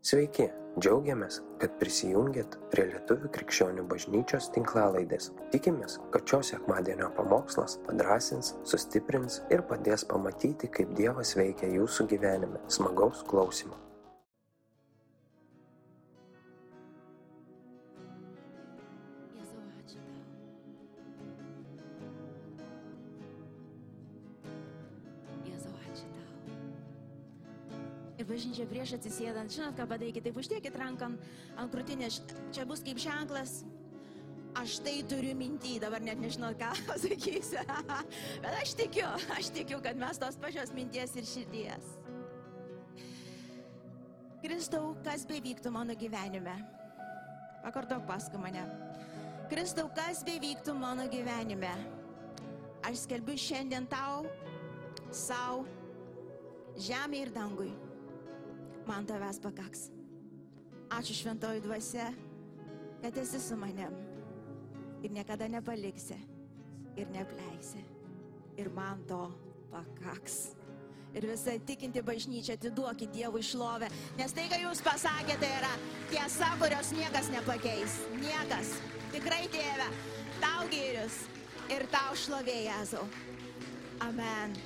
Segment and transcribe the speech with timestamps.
[0.00, 0.46] Sveiki,
[0.80, 5.26] džiaugiamės, kad prisijungiat prie Lietuvių krikščionių bažnyčios tinklalaidės.
[5.52, 12.64] Tikimės, kad šios sekmadienio pamokslas padrasins, sustiprins ir padės pamatyti, kaip Dievas veikia jūsų gyvenime.
[12.72, 13.76] Smagaus klausimų.
[28.60, 31.16] Bažnyčia prieš atsisėdant, žinot, ką padarykite, taip uždėkit ranką
[31.56, 32.20] ant krūtinės,
[32.52, 33.64] čia bus kaip ženklas.
[34.58, 37.62] Aš tai turiu mintį, dabar net nežinau, ką pasakysiu.
[38.42, 41.86] Bet aš tikiu, aš tikiu, kad mes tos pačios minties ir širdies.
[44.42, 46.56] Kristau, kas bevyktų mano gyvenime.
[47.62, 48.64] Pakartok paskui mane.
[49.48, 51.72] Kristau, kas bevyktų mano gyvenime.
[52.84, 54.24] Aš skelbiu šiandien tau,
[55.12, 55.64] savo,
[56.80, 57.70] žemė ir dangui.
[58.90, 59.84] Man tavęs pakaks.
[60.90, 62.08] Ačiū šventoji dvasia,
[63.02, 63.94] kad esi su manim.
[65.06, 66.16] Ir niekada nepaliksi.
[66.98, 67.84] Ir nepleisi.
[68.58, 69.28] Ir man to
[69.70, 70.56] pakaks.
[71.14, 73.86] Ir visą tikinti bažnyčia atiduokit Dievui šlovę.
[74.18, 75.70] Nes tai, ką jūs pasakėte, yra
[76.10, 77.98] tiesa, kurios niekas nepakeis.
[78.18, 78.76] Niekas.
[79.14, 79.90] Tikrai Dieve.
[80.42, 81.24] Tau gėrius.
[81.70, 83.06] Ir tau šlovė, Jėzau.
[84.02, 84.58] Amen.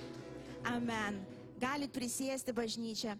[0.65, 1.27] Amen.
[1.61, 3.19] Galit prisėsti bažnyčią.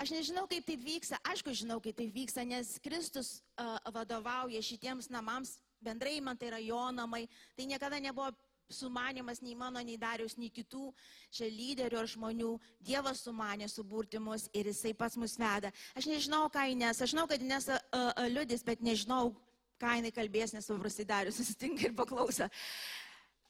[0.00, 1.20] Aš nežinau, kaip taip vyksta.
[1.22, 5.58] Aišku, žinau, kaip taip vyksta, nes Kristus uh, vadovauja šitiems namams.
[5.84, 7.28] Bendrai man tai yra jo namai.
[7.54, 8.32] Tai niekada nebuvo
[8.72, 10.88] sumanimas nei mano, nei Darius, nei kitų
[11.30, 12.50] čia lyderių ar žmonių.
[12.82, 15.70] Dievas sumanė suburti mus ir jisai pats mus veda.
[15.94, 19.30] Aš nežinau, ką Ines, aš žinau, kad Ines uh, uh, liudys, bet nežinau,
[19.78, 22.48] ką jinai kalbės, nes paprastai Darius susitinka ir paklauso.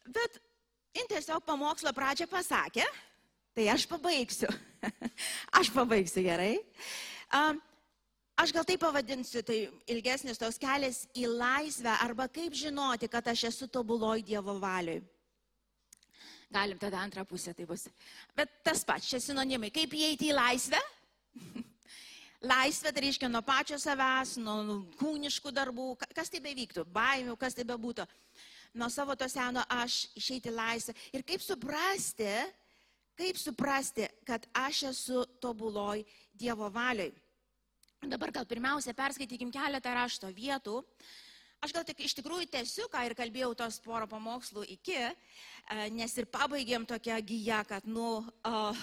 [0.05, 0.41] Bet
[0.93, 2.85] jin tiesiog pamokslo pradžią pasakė,
[3.55, 4.51] tai aš pabaigsiu.
[5.59, 6.57] aš pabaigsiu gerai.
[8.35, 13.47] Aš gal tai pavadinsiu, tai ilgesnis tos kelias į laisvę arba kaip žinoti, kad aš
[13.53, 15.05] esu tobuloj Dievo valiui.
[16.55, 17.87] Galim tada antrą pusę tai bus.
[18.35, 19.71] Bet tas pats, čia sinonimai.
[19.75, 20.83] Kaip įeiti į laisvę?
[22.45, 27.57] Laisvė tai reiškia nuo pačio savęs, nuo kūniškų darbų, ka- kas tai bevyktų, baimių, kas
[27.57, 28.05] tai bebūtų.
[28.77, 30.93] Nuo savo to seno aš išeiti laisvę.
[31.17, 32.29] Ir kaip suprasti,
[33.19, 36.05] kaip suprasti, kad aš esu tobuloj
[36.35, 37.13] Dievo valioj.
[38.05, 40.83] Dabar gal pirmiausia perskaitykim keletą rašto vietų.
[41.65, 45.15] Aš gal tik iš tikrųjų tęsiu, ką ir kalbėjau tos poro pamokslų iki, e,
[45.95, 48.83] nes ir pabaigėm tokią giją, kad, nu, uh,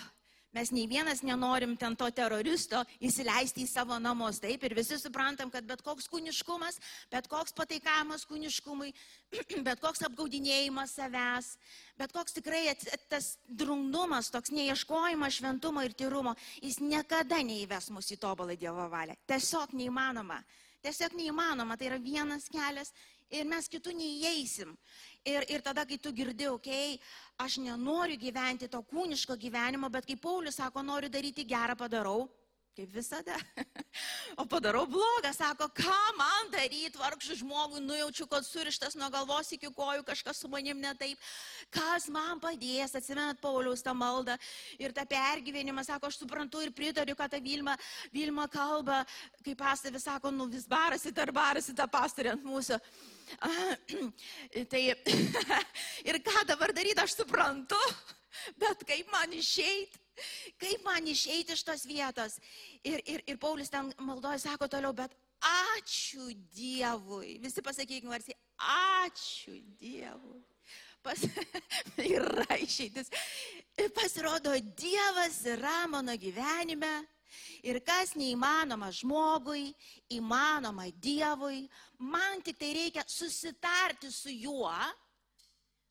[0.55, 4.41] mes nei vienas nenorim ten to teroristo įsileisti į savo namus.
[4.43, 6.79] Taip, ir visi suprantam, kad bet koks kūniškumas,
[7.11, 8.91] bet koks pataikavimas kūniškumui,
[9.67, 11.53] bet koks apgaudinėjimas savęs,
[11.99, 12.65] bet koks tikrai
[13.11, 19.15] tas drungnumas, toks neieškojimas šventumo ir tyrumo, jis niekada neįves mus į tobulą Dievo valią.
[19.29, 20.41] Tiesiog neįmanoma.
[20.81, 22.89] Tiesiog neįmanoma, tai yra vienas kelias
[23.31, 24.75] ir mes kitų neįeisim.
[25.27, 26.99] Ir, ir tada, kai tu girdi, okei, okay,
[27.45, 32.29] aš nenoriu gyventi to kūniško gyvenimo, bet kaip Paulius sako, noriu daryti gerą, padarau.
[32.71, 33.35] Kaip visada.
[34.39, 39.67] O padarau blogą, sako, ką man daryti, vargšų žmogui, nujaučiu, kad surištas nuo galvos iki
[39.75, 41.19] kojų, kažkas su manim ne taip.
[41.75, 44.37] Kas man padės, atsimenat Pauliaus tą maldą
[44.79, 47.75] ir tą pergyvenimą, sako, aš suprantu ir pritariu, kad ta Vilma,
[48.15, 49.03] Vilma kalba,
[49.43, 52.79] kaip pastorė sako, nu vis barasi, dar barasi tą pastorę ant mūsų.
[54.71, 54.83] Tai
[56.09, 57.79] ir ką dabar daryti, aš suprantu,
[58.61, 59.99] bet kaip man išeiti?
[60.61, 62.37] Kaip man išeiti iš tos vietos?
[62.83, 67.39] Ir, ir, ir Paulius ten maldoja, sako toliau, bet ačiū Dievui.
[67.41, 68.37] Visi pasakykime, varsiai,
[69.05, 70.43] ačiū Dievui.
[71.01, 71.17] Pas,
[71.97, 73.09] yra išeitis.
[73.81, 76.91] Ir pasirodo, Dievas yra mano gyvenime.
[77.63, 79.71] Ir kas neįmanoma žmogui,
[80.11, 81.63] įmanoma Dievui.
[81.99, 84.73] Man tik tai reikia susitarti su juo.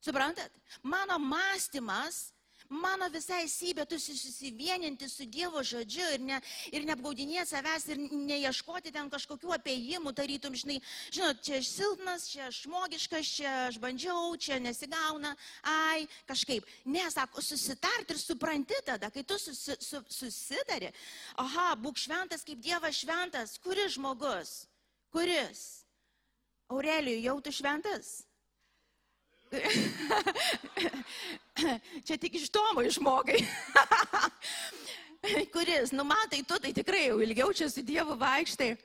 [0.01, 0.53] Suprantat?
[0.83, 2.33] Mano mąstymas,
[2.71, 6.39] mano visai esybė, tu susivieninti su Dievo žodžiu ir, ne,
[6.71, 10.79] ir neapgaudinėti savęs ir neieškoti ten kažkokių apėjimų, tarytum, žinai,
[11.11, 15.35] žinot, čia aš silpnas, čia aš žmogiškas, čia aš bandžiau, čia nesigauna,
[15.67, 16.67] ai, kažkaip.
[16.87, 20.93] Ne, sako, susitarti ir supranti tada, kai tu susi, su, susidari,
[21.43, 24.57] aha, būk šventas kaip Dievas šventas, kuris žmogus,
[25.11, 25.69] kuris?
[26.71, 28.30] Aurelijų, jau tu šventas?
[32.07, 33.43] Čia tik iš Tomo išmokai.
[35.53, 38.77] Kuris, nu matai, tu tai tikrai jau ilgiau čia su Dievu vaikštai.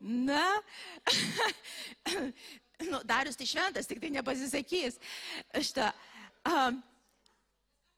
[0.00, 0.60] Na,
[2.90, 5.00] nu, Darius tai šventas, tik tai nepasisakys.
[5.56, 5.92] Šitą.
[6.48, 6.82] Um,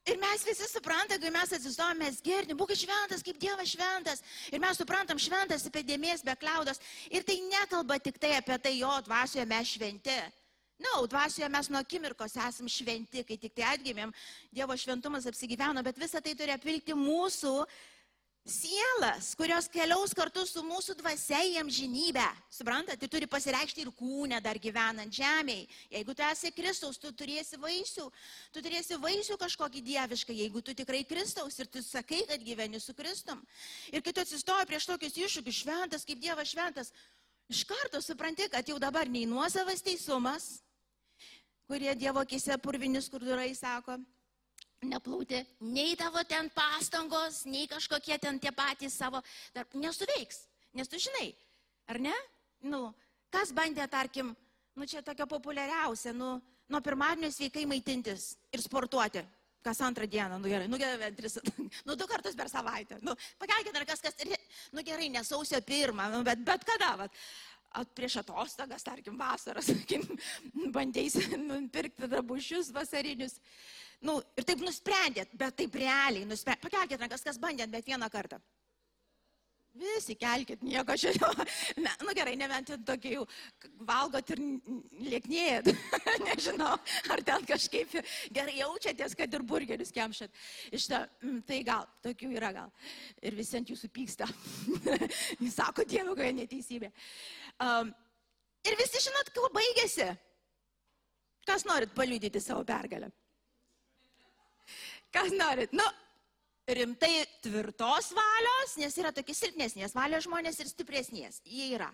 [0.03, 4.19] Ir mes visi suprantam, kai mes atsistojame, mes girdim, būk šventas, kaip Dievas šventas.
[4.51, 6.81] Ir mes suprantam, šventas apie dėmesį be kliaudos.
[7.07, 10.17] Ir tai nekalba tik tai apie tai, jo dvasioje mes šventi.
[10.83, 14.11] Na, no, dvasioje mes nuo akimirkos esam šventi, kai tik tai atgimėm,
[14.51, 17.53] Dievo šventumas apsigyveno, bet visa tai turi apvilkti mūsų
[18.43, 22.25] sielas, kurios keliaus kartu su mūsų dvasia į amžinybę.
[22.51, 25.69] Suprantate, tai turi pasireikšti ir kūnę dar gyvenant žemėje.
[25.93, 28.09] Jeigu tu esi Kristaus, tu turėsi vaisių,
[28.51, 32.93] tu turėsi vaisių kažkokį dievišką, jeigu tu tikrai Kristaus ir tu sakai, kad gyveni su
[32.97, 33.39] Kristum.
[33.93, 36.91] Ir kai tu atsistoji prieš tokius iššūkius, šventas kaip Dievas šventas,
[37.47, 40.57] iš karto supranti, kad jau dabar nei nuosavas teisumas,
[41.67, 43.97] kurie Dievo akise purvinis skurdurai sako,
[44.83, 45.39] neplūti,
[45.73, 49.21] nei tavo ten pastangos, nei kažkokie ten tie patys savo,
[49.55, 50.45] dar nesuveiks.
[50.73, 51.29] Nes tu žinai,
[51.87, 52.15] ar ne?
[52.65, 52.87] Nu,
[53.33, 54.33] kas bandė, tarkim,
[54.75, 56.35] nu čia tokia populiariausia, nu,
[56.71, 59.23] nuo pirmadienio sveikai maitintis ir sportuoti.
[59.63, 61.37] Kas antrą dieną, nu gerai, nu gerai, tris,
[61.87, 62.97] nu du kartus per savaitę.
[62.99, 64.17] Nu, pakelkite, ar kas, kas,
[64.75, 67.21] nu gerai, ne sausio pirmą, nu, bet, bet kada, vat,
[67.97, 70.05] prieš atostogas, tarkim, vasaras, sakykim,
[70.75, 73.39] bandėjai nupirkti drabužius vasarinius.
[74.03, 76.65] Nu, ir taip nusprendėt, bet taip realiai nusprendėt.
[76.65, 78.41] Pakelkite rankas, kas bandėt, bet vieną kartą.
[79.73, 81.47] Visi kelkit, nieko šiandien.
[81.83, 83.23] Ne, nu gerai, nebent tokį jau
[83.87, 84.41] valgot ir
[85.07, 85.69] lieknėjat.
[86.27, 86.75] Nežinau,
[87.13, 87.95] ar ten kažkaip
[88.35, 90.29] gerai jaučiatės, kad ir burgerius kemšat.
[90.77, 90.99] Iš to,
[91.49, 92.69] tai gal, tokių yra gal.
[93.25, 94.29] Ir visi ant jūsų pyksta.
[95.41, 96.91] Jūs sako, Dievo, kad neteisybė.
[97.65, 97.89] Um,
[98.69, 100.11] ir visi žinot, kuo baigėsi.
[101.49, 103.09] Kas norit paliudyti savo pergalę?
[105.13, 105.73] Kas norit?
[105.73, 105.89] Nu,
[106.67, 111.41] rimtai tvirtos valios, nes yra tokie silpnesnės valios žmonės ir stipresnės.
[111.45, 111.89] Jie yra.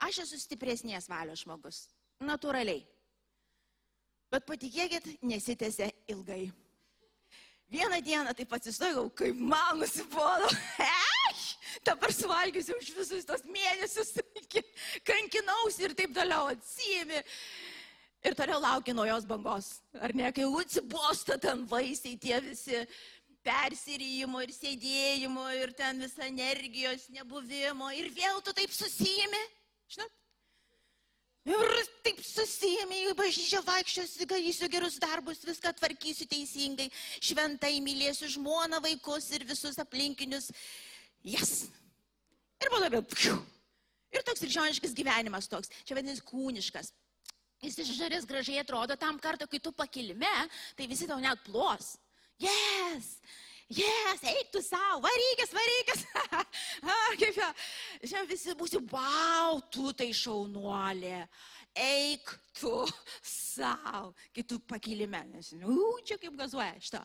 [0.00, 1.84] Aš esu stipresnės valios žmogus.
[2.24, 2.82] Naturaliai.
[4.30, 6.48] Bet patikėkit, nesitėse ilgai.
[7.70, 10.48] Vieną dieną taip atsistojau, kaip man nusibodo.
[11.86, 14.16] Dabar suvalgysiu už visus tos mėnesius,
[15.10, 17.20] kankinausi ir taip toliau atsijimi.
[18.26, 19.70] Ir toliau laukia naujos bangos.
[19.96, 22.82] Ar ne, kai atsibosta ten vaisiai tie visi
[23.46, 29.42] persirijimo ir sėdėjimo ir ten visą energijos nebuvimo ir vėl tu taip susijimi,
[29.90, 30.16] žinot?
[31.48, 38.82] Ir taip susijimi į bažnyčią vaikščiosiu, darysiu gerus darbus, viską tvarkysiu teisingai, šventai mylėsiu žmoną,
[38.84, 40.50] vaikus ir visus aplinkinius.
[41.24, 41.62] Jas.
[41.64, 41.80] Yes.
[42.60, 43.38] Ir buvo labiau.
[44.10, 45.72] Ir toks krikščioniškas gyvenimas toks.
[45.88, 46.92] Čia vadinasi kūniškas.
[47.64, 50.32] Jis iš žarės gražiai atrodo tam kartą, kai tu pakilime,
[50.76, 51.94] tai visi tau net plos.
[52.40, 53.19] Yes,
[53.70, 56.04] yes, eik tu savo, varykis, varykis.
[57.20, 57.48] Kaip jau,
[58.02, 61.24] šiandien visi būsi, wow, tu tai šaunuolė.
[61.78, 62.72] Eik tu
[63.22, 65.20] savo, kai tu pakilime.
[65.30, 67.04] Nes, nu, čia kaip gazuoja šitą.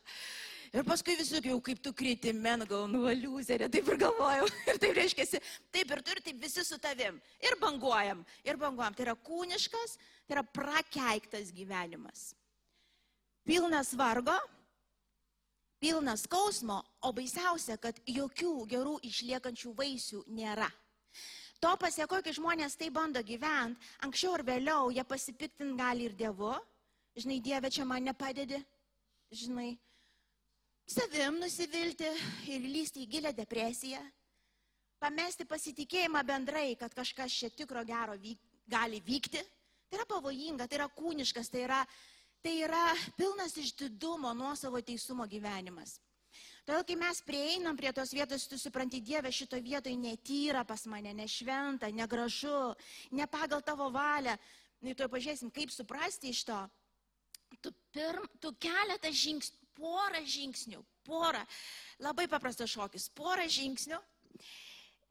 [0.74, 4.48] Ir paskui visokių, jau kaip tu kritime, nu gal nuvaliuzerė, taip ir galvojau.
[4.72, 5.40] Ir taip reiškia,
[5.72, 7.22] taip ir turi, taip visi su tavim.
[7.46, 8.98] Ir banguojam, ir banguojam.
[8.98, 9.96] Tai yra kūniškas,
[10.26, 12.32] tai yra prakeiktas gyvenimas.
[13.46, 14.36] Pilnas vargo,
[15.86, 20.70] pilnas skausmo, o baisiausia, kad jokių gerų išliekančių vaisių nėra.
[21.62, 26.56] To pasieko, kai žmonės tai bando gyventi, anksčiau ar vėliau jie pasipiktin gali ir Dievu.
[27.16, 28.58] Žinai, Dieve, čia man nepadedi.
[29.30, 29.76] Žinai,
[30.90, 32.10] savim nusivilti
[32.50, 34.02] ir lysti į gilę depresiją,
[35.02, 39.42] pamesti pasitikėjimą bendrai, kad kažkas čia tikro gero vyk, gali vykti,
[39.86, 41.84] tai yra pavojinga, tai yra kūniškas, tai yra,
[42.46, 45.98] tai yra pilnas išdidumo nuo savo teisumo gyvenimas.
[46.66, 51.14] Todėl, kai mes prieinam prie tos vietos, tu supranti, Dieve, šito vietoje netyra pas mane,
[51.14, 52.74] nešventa, negražu,
[53.18, 54.34] ne pagal tavo valią.
[54.86, 56.58] Na, tu pažiūrėsim, kaip suprasti iš to.
[57.66, 61.42] Tu, pirm, tu keletą žingsnių, porą žingsnių, porą,
[62.02, 64.02] labai paprastas šokis, porą žingsnių.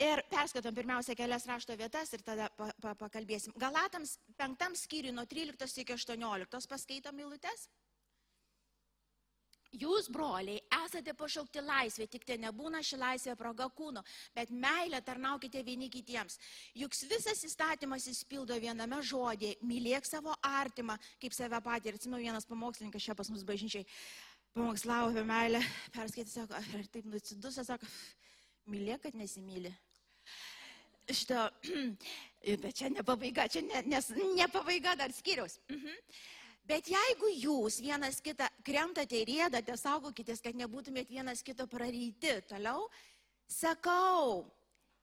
[0.02, 3.54] Ir perskaitom pirmiausia kelias rašto vietas ir tada pa, pa, pakalbėsim.
[3.60, 7.68] Galatams penktam skyriui nuo 13 iki 18 paskaitom eilutes.
[9.74, 15.64] Jūs, broliai, esate pašaukti laisvė, tik tai nebūna ši laisvė proga kūno, bet meilę tarnaukite
[15.66, 16.38] vieni kitiems.
[16.78, 21.88] Juk visas įstatymas įspildo viename žodėje- mylėk savo artimą, kaip save patį.
[21.88, 23.86] Ir atsimenu, vienas pamokslininkas čia pas mus bažnyčiai
[24.54, 25.60] pamokslavo apie meilę,
[25.90, 27.86] perskaitė, sako, ir taip nusidusė, sako,
[28.70, 29.72] mylė, kad nesimylė.
[31.04, 31.40] Šito,
[32.62, 35.58] bet čia ne pabaiga, čia ne, nes ne pabaiga dar skiriaus.
[35.68, 36.00] Mhm.
[36.64, 42.38] Bet jeigu jūs vienas kitą kremtate ir rėdate, saugokitės, kad nebūtumėt vienas kito praryti.
[42.48, 42.86] Toliau,
[43.52, 44.46] sakau,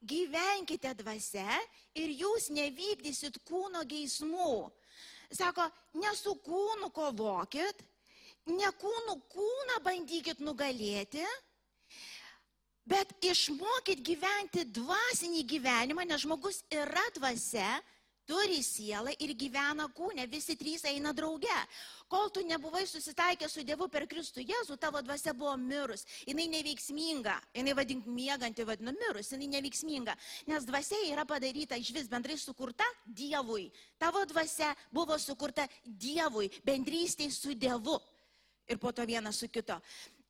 [0.02, 1.60] gyvenkite dvasia
[1.94, 4.72] ir jūs nevykdysit kūno geismų.
[5.32, 5.68] Sako,
[6.02, 7.86] ne su kūnu kovokit,
[8.50, 11.24] ne kūnų kūną bandykit nugalėti,
[12.92, 17.80] bet išmokit gyventi dvasinį gyvenimą, nes žmogus yra dvasia,
[18.28, 21.58] turi sielą ir gyvena kūne, visi trys eina drauge.
[22.12, 27.38] Kol tu nebuvai susitaikęs su Dievu per Kristų Jėzų, tavo dvasia buvo mirus, jinai neveiksminga,
[27.56, 30.16] jinai vadink mėganti, vadinu mirus, jinai neveiksminga,
[30.52, 33.70] nes dvasia yra padaryta iš vis bendrai sukurta Dievui.
[34.00, 38.00] Tavo dvasia buvo sukurta Dievui, bendrystėj su Dievu
[38.72, 39.80] ir po to vienas su kito.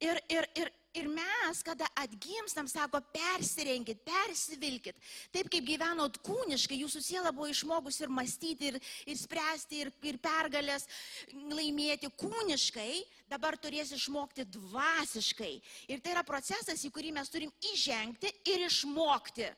[0.01, 4.97] Ir, ir, ir, ir mes, kada atgimstam, sako, persirenkit, persivilkit.
[5.33, 10.17] Taip kaip gyvenot kūniškai, jūsų siela buvo išmokus ir mąstyti, ir, ir spręsti, ir, ir
[10.23, 10.87] pergalės
[11.53, 12.95] laimėti kūniškai,
[13.29, 15.53] dabar turės išmokti dvasiškai.
[15.93, 19.51] Ir tai yra procesas, į kurį mes turim įžengti ir išmokti.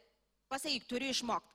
[0.51, 1.49] Pasakyk, turiu išmokti.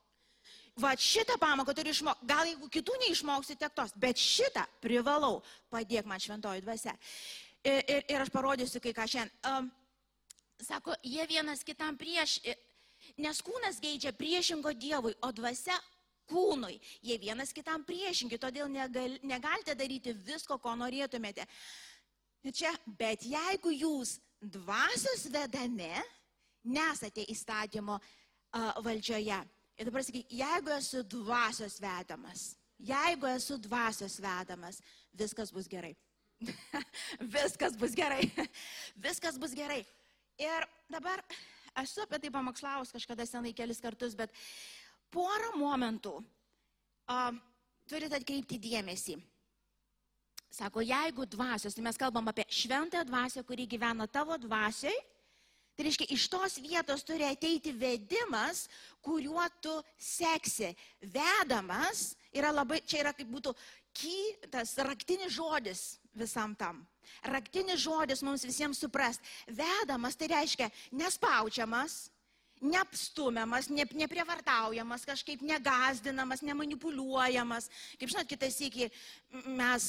[0.79, 2.27] Va šitą pamoką turiu išmokti.
[2.31, 5.43] Gal jeigu kitų neišmoksiu, tiek tos, bet šitą privalau.
[5.75, 6.95] Padėk man šventoji dvasia.
[7.67, 9.35] Ir, ir, ir aš parodysiu kai ką šiandien.
[9.51, 9.71] Um,
[10.63, 12.39] sako, jie vienas kitam prieš,
[13.19, 15.77] nes kūnas geidžia priešingo Dievui, o dvasia
[16.29, 16.79] kūnui.
[17.03, 21.47] Jie vienas kitam priešingi, todėl negal, negalite daryti visko, ko norėtumėte.
[22.49, 25.91] Čia, bet jeigu jūs dvasios vedami,
[26.69, 29.41] nesate įstatymo uh, valdžioje.
[29.79, 34.81] Ir dabar sakyk, jeigu esu dvasios vedamas, jeigu esu dvasios vedamas,
[35.15, 35.95] viskas bus gerai.
[37.37, 38.25] Viskas bus gerai.
[39.07, 39.83] Viskas bus gerai.
[40.39, 41.23] Ir dabar
[41.83, 44.35] esu apie tai pamokslaus kažkada senai kelis kartus, bet
[45.15, 47.33] porą momentų uh,
[47.91, 49.19] turite atkreipti dėmesį.
[50.49, 54.97] Sako, jeigu dvasios, tai mes kalbam apie šventąją dvasę, kuri gyvena tavo dvasiai,
[55.77, 58.65] tai reiškia, iš tos vietos turi ateiti vedimas,
[59.05, 60.73] kuriuo tu seksi.
[61.05, 63.53] Vedamas yra labai, čia yra kaip būtų
[63.99, 64.15] ky,
[64.53, 65.83] tas raktinis žodis
[66.15, 66.85] visam tam.
[67.27, 69.25] Raktinis žodis mums visiems suprast.
[69.49, 72.09] Vedamas tai reiškia nespaudžiamas,
[72.61, 77.71] neapstumiamas, ne, neprievartaujamas, kažkaip negazdinamas, nemanipuliuojamas.
[77.99, 78.91] Kaip žinot, kitas iki
[79.47, 79.89] mes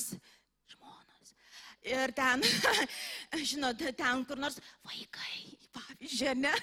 [0.73, 1.33] žmonas.
[1.89, 2.45] Ir ten,
[3.51, 6.55] žinot, ten kur nors vaikai, pavyzdžiui, ne?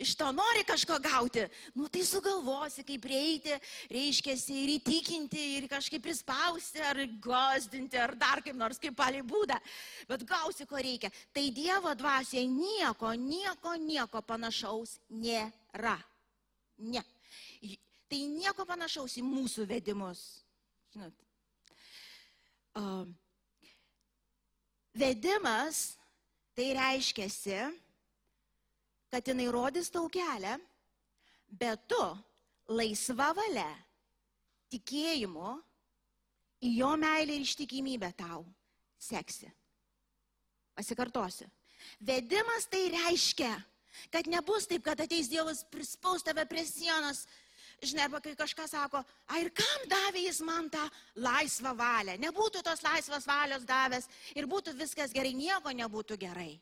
[0.00, 3.56] Iš to nori kažko gauti, nu tai sugalvosi, kaip prieiti,
[3.92, 9.58] reiškia, ir įtikinti, ir kažkaip prispausti, ar gazdinti, ar dar kaip nors kaip palį būdą,
[10.08, 11.12] bet gausi, ko reikia.
[11.34, 15.98] Tai Dievo dvasioje nieko, nieko, nieko panašaus nėra.
[16.80, 17.04] Ne.
[18.10, 20.22] Tai nieko panašaus į mūsų vedimus.
[20.90, 21.26] Žinot.
[22.74, 23.04] Uh,
[24.94, 25.98] vedimas
[26.54, 27.58] tai reiškiasi,
[29.10, 30.56] kad jinai rodys tau kelią,
[31.50, 32.02] bet tu
[32.70, 33.70] laisva valia,
[34.70, 35.54] tikėjimu
[36.62, 38.44] į jo meilę ir ištikimybę tau
[39.00, 39.50] seksi.
[40.76, 41.48] Pasikartosiu.
[42.00, 43.50] Vedimas tai reiškia,
[44.12, 47.24] kad nebus taip, kad ateis Dievas prispaus tave prie sienos,
[47.82, 50.82] žinai, arba kai kažkas sako, a ir kam davė jis man tą
[51.16, 56.60] laisvą valią, nebūtų tos laisvos valios davęs ir būtų viskas gerai, nieko nebūtų gerai.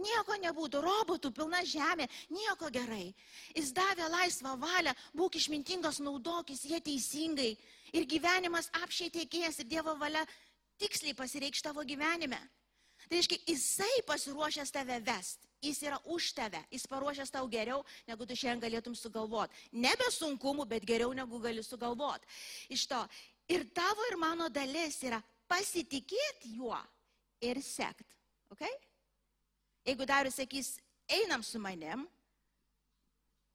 [0.00, 3.10] Nieko nebūtų, robotų pilna žemė, nieko gerai.
[3.56, 7.52] Jis davė laisvą valią, būk išmintingas, naudokis jie teisingai.
[7.92, 10.22] Ir gyvenimas apšiai tiekėjas ir Dievo valia
[10.80, 12.40] tiksliai pasireikš tavo gyvenime.
[13.08, 15.46] Tai reiškia, jisai pasiruošęs tave vest.
[15.60, 16.60] Jis yra už tave.
[16.72, 19.56] Jis paruošęs tau geriau, negu tu šiandien galėtum sugalvoti.
[19.72, 22.28] Nebe sunkumų, bet geriau, negu gali sugalvoti.
[22.72, 23.00] Iš to.
[23.50, 25.18] Ir tavo ir mano dalis yra
[25.50, 26.78] pasitikėti juo
[27.42, 28.06] ir sekt.
[28.54, 28.72] Okay?
[29.86, 30.74] Jeigu Darius sakys,
[31.08, 32.04] einam su manim,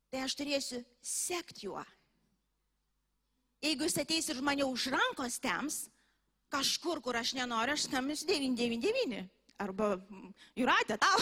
[0.10, 1.84] tai aš turėsiu sekti juo.
[3.64, 5.86] Jeigu jis ateis ir mane už rankos tems,
[6.54, 9.26] kažkur, kur aš nenoriu, aš tamis 999.
[9.64, 9.94] Arba
[10.60, 11.22] jūratė tau.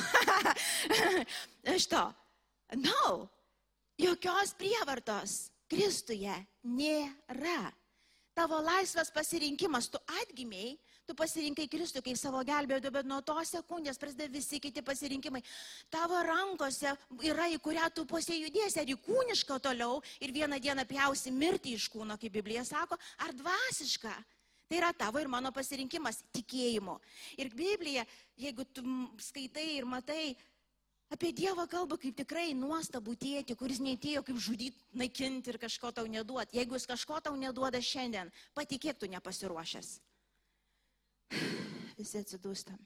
[1.83, 2.03] Šito.
[2.81, 3.29] No.
[4.01, 5.35] Jokios prievartos
[5.69, 6.33] Kristuje
[6.65, 7.71] nėra.
[8.33, 10.71] Tavo laisvas pasirinkimas, tu atgimiai,
[11.05, 15.43] tu pasirinkai Kristų kaip savo gelbėtoją, bet nuo tos sekundės prasideda visi kiti pasirinkimai.
[15.93, 16.95] Tavo rankose
[17.29, 21.75] yra, į kurią tu pusė judėsi, ar į kūnišką toliau ir vieną dieną pjausi mirti
[21.77, 24.15] iš kūno, kaip Biblija sako, ar dvasišką.
[24.65, 26.95] Tai yra tavo ir mano pasirinkimas tikėjimo.
[27.37, 28.07] Ir Biblija,
[28.41, 28.81] jeigu tu
[29.21, 30.31] skaitai ir matai,
[31.13, 36.09] Apie Dievą kalba kaip tikrai nuostabų tėti, kuris neatėjo kaip žudyti, naikinti ir kažko tau
[36.09, 36.49] neduot.
[36.57, 39.91] Jeigu jis kažko tau neduoda šiandien, patikėk tu nepasiruošęs.
[41.99, 42.79] Visi atsidūstam.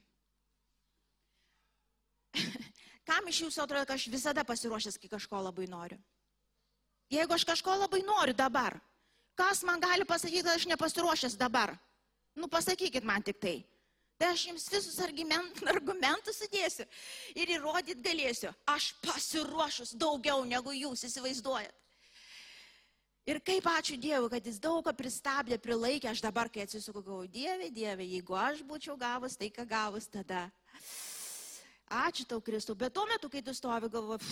[3.08, 5.96] Kam iš jūsų atrodo, kad aš visada pasiruošęs, kai kažko labai noriu?
[7.08, 8.76] Jeigu aš kažko labai noriu dabar,
[9.40, 11.72] kas man gali pasakyti, kad aš nepasiruošęs dabar?
[12.36, 13.56] Nu pasakykit man tik tai.
[14.18, 16.86] Tai aš jums visus argument, argumentus sudėsiu
[17.38, 18.50] ir įrodyti galėsiu.
[18.66, 21.76] Aš pasiruošus daugiau negu jūs įsivaizduojat.
[23.28, 27.28] Ir kaip ačiū Dievui, kad jis daug ką pristabdė, prilaikė, aš dabar, kai atsisuku, galvoju,
[27.28, 30.46] Dieve, Dieve, jeigu aš būčiau gavus tai, ką gavus tada.
[31.92, 32.74] Ačiū tau, Kristau.
[32.74, 34.24] Bet tuo metu, kai tu stovi, galvoju,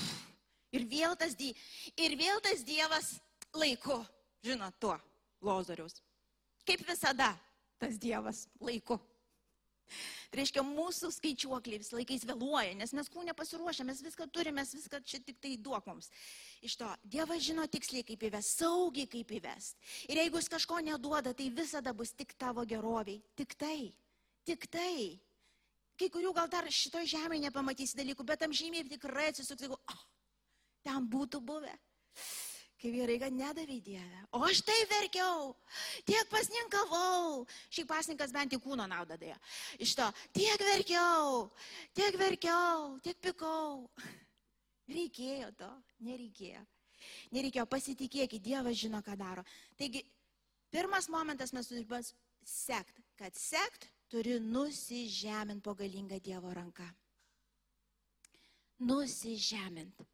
[0.73, 1.53] ir vėl tas, die,
[2.01, 3.13] ir vėl tas Dievas
[3.53, 4.01] laiku,
[4.45, 4.97] žinot, tuo,
[5.45, 6.01] Lozoriaus.
[6.65, 7.35] Kaip visada,
[7.77, 8.97] tas Dievas laiku.
[10.31, 14.75] Tai reiškia, mūsų skaičiuokliai vis laikais vėluoja, nes mes kūnė pasiruošę, mes viską turime, mes
[14.75, 16.11] viską čia tik tai duok mums.
[16.67, 19.79] Iš to, Dievas žino tiksliai, kaip įvest, saugiai kaip įvest.
[20.11, 23.23] Ir jeigu jis kažko neduoda, tai visada bus tik tavo geroviai.
[23.39, 23.79] Tik tai.
[24.47, 25.21] Tik tai.
[25.97, 30.03] Kai kurių gal dar šitoje žemėje nepamatysi dalykų, bet tam žymiai tikrai atsisuks, jeigu, oh,
[30.85, 31.73] ten būtų buvę.
[32.77, 34.19] Kai vyrai, kad nedavė Dievę.
[34.37, 35.55] O aš tai verkiau,
[36.05, 37.47] tiek pasninkavau.
[37.73, 39.37] Šiaip pasninkas bent jau kūno naudą dėjo.
[39.81, 41.47] Iš to, tiek verkiau,
[41.97, 43.87] tiek verkiau, tiek pikau.
[44.97, 45.71] Reikėjo to,
[46.05, 46.61] nereikėjo.
[47.33, 49.45] Nereikėjo pasitikėti, Dievas žino, ką daro.
[49.81, 50.05] Taigi,
[50.73, 52.03] pirmas momentas mes turime
[52.45, 56.85] sekt, kad sekt turi nusižemint po galingą Dievo ranką.
[58.85, 60.05] Nusižemint.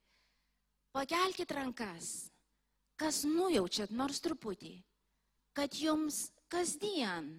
[0.94, 2.31] Pakelkite rankas
[3.02, 4.76] kas nujaučiat nors truputį,
[5.56, 7.32] kad jums kasdien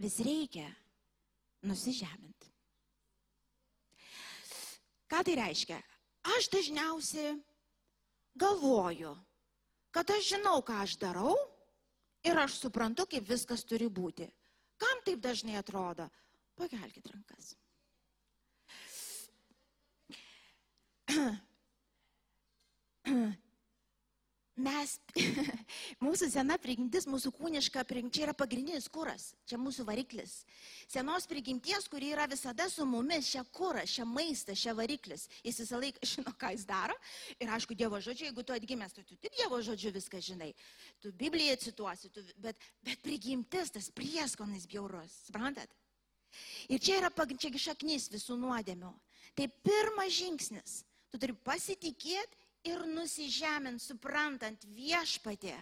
[0.00, 0.70] vis reikia
[1.68, 2.48] nusižeminti.
[5.12, 5.76] Ką tai reiškia?
[6.32, 7.34] Aš dažniausiai
[8.40, 9.12] galvoju,
[9.92, 11.34] kad aš žinau, ką aš darau
[12.24, 14.30] ir aš suprantu, kaip viskas turi būti.
[14.80, 16.08] Kam taip dažnai atrodo?
[16.56, 17.52] Pakelkite rankas.
[24.82, 24.94] Mes,
[26.04, 30.42] mūsų sena prigimtis, mūsų kūniška prigimtis, čia yra pagrindinis kuras, čia mūsų variklis.
[30.90, 35.28] Senos prigimties, kuri yra visada su mumis, čia kuras, čia maistas, čia variklis.
[35.46, 36.96] Jis visą laiką žino, ką jis daro.
[37.38, 40.52] Ir aišku, Dievo žodžiu, jeigu tu atgimęs, tai tu tik Dievo žodžiu viską žinai.
[41.02, 45.70] Tu Bibliją cituosi, tu, bet, bet prigimtis, tas prieskonis bjaurus, suprantat?
[46.72, 48.92] Ir čia yra čia šaknis visų nuodėmių.
[49.36, 50.80] Tai pirmas žingsnis.
[51.12, 55.56] Tu turi pasitikėti ir nusižemint, suprantant viešpatė.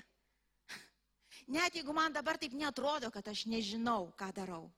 [1.50, 4.68] Net jeigu man dabar taip netrodo, kad aš nežinau, ką darau.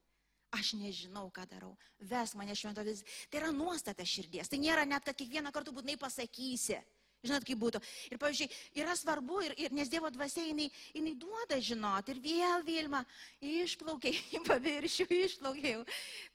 [0.53, 1.73] Aš nežinau, ką darau.
[1.99, 3.03] Ves mane šventovės.
[3.33, 4.51] Tai yra nuostata širdies.
[4.53, 6.77] Tai nėra net, kad kiekvieną kartą būtinai pasakysi.
[7.23, 7.79] Žinot, kaip būtų.
[8.11, 8.49] Ir, pavyzdžiui,
[8.83, 13.05] yra svarbu, ir, ir nes Dievo dvasia, jinai, jinai duoda žinot, ir vėl Vilma
[13.39, 15.85] išplaukiai į paviršių, išplaukiai.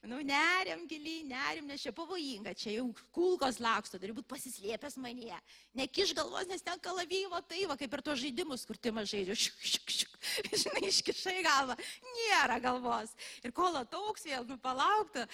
[0.08, 5.36] Nu, neriam giliai, neriam, nes čia pavojinga, čia jau kulkos laksto, turi būti pasislėpęs manyje.
[5.76, 9.92] Nekiš galvos, nes ten kalavyvo tai, va, kaip ir tuos žaidimus, kur ti mažai, šiuk,
[10.64, 11.76] žinai, iškišai galvą,
[12.16, 13.12] nėra galvos.
[13.44, 15.28] Ir kol atauks vėl, nu palauktų,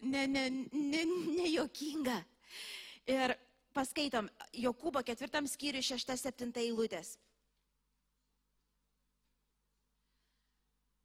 [0.00, 2.16] nejuokinga.
[2.16, 2.20] Ne, ne, ne
[3.04, 3.36] ir
[3.74, 7.16] paskaitom Jokūbo ketvirtam skyriui 6-7 eilutės.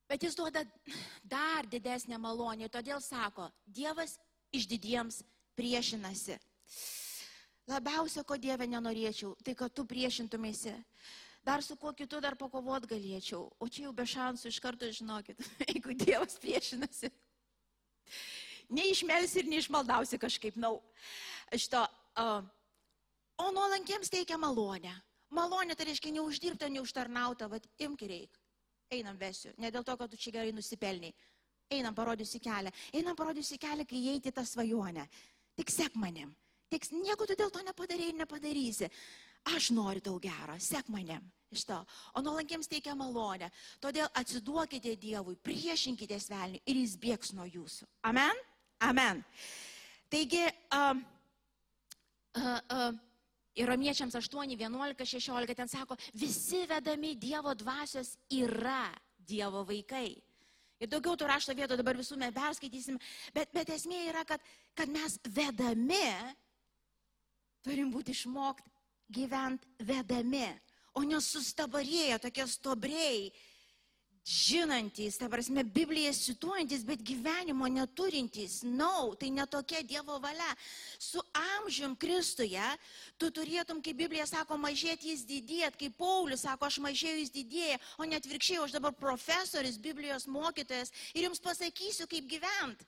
[0.10, 0.63] Bet jis duoda
[1.21, 4.15] dar didesnę malonę, todėl sako, Dievas
[4.53, 5.21] išdidiems
[5.58, 6.39] priešinasi.
[7.69, 10.73] Labiausia, ko Dieve nenorėčiau, tai kad tu priešintumėsi.
[11.45, 13.45] Dar su kuo kitu dar pakovot galėčiau.
[13.62, 15.38] O čia jau be šansų iš karto žinokit,
[15.69, 17.12] jeigu Dievas priešinasi.
[18.73, 20.82] Neišmelsi ir neišmaldausi kažkaip, nau.
[20.82, 21.58] No.
[21.58, 21.86] Šito,
[22.21, 22.41] uh,
[23.39, 24.91] O nuolankiems teikia malonę.
[25.36, 28.39] Malonė tai reiškia neuždirbta, neužtarnauta, bet imk ir eik.
[28.91, 29.54] Einam vesiu.
[29.62, 31.13] Ne dėl to, kad tu čia gerai nusipelniai.
[31.69, 32.73] Einam parodysi kelią.
[32.97, 35.06] Einam parodysi kelią, kai įeiti tą svajonę.
[35.60, 36.32] Tik sek manim.
[36.69, 38.89] Tik nieko tu dėl to nepadarėjai ir nepadarysi.
[39.54, 41.23] Aš noriu tau gerą, sek manim.
[41.54, 41.78] Iš to.
[42.17, 43.49] O nuolankiems teikia malonę.
[43.82, 47.88] Todėl atsiduokite Dievui, priešinkite svelniui ir jis bėgs nuo jūsų.
[48.10, 48.41] Amen?
[48.86, 49.23] Amen.
[50.10, 50.97] Taigi, uh,
[52.38, 52.99] uh, uh,
[53.60, 58.88] Ir romiečiams 8, 11, 16 ten sako, visi vedami Dievo dvasios yra
[59.19, 60.15] Dievo vaikai.
[60.80, 63.00] Ir daugiau tų rašto vietų dabar visų mes perskaitysim,
[63.36, 64.39] bet, bet esmė yra, kad,
[64.80, 66.08] kad mes vedami
[67.67, 68.72] turim būti išmokti
[69.10, 70.48] gyventi vedami,
[70.93, 73.30] o nesustabarėję tokie stobriai,
[74.30, 78.62] žinantys, ta prasme, Bibliją cituojantis, bet gyvenimo neturintys.
[78.63, 80.54] Na, no, tai netokia Dievo valia.
[81.02, 82.62] Su amžium Kristuje
[83.18, 87.82] tu turėtum, kaip Biblija sako, mažėti jis didėt, kaip Paulius sako, aš mažėjau jis didėja,
[87.98, 92.86] o net virkščiai, aš dabar profesorius, Biblijos mokytojas ir jums pasakysiu, kaip gyventi.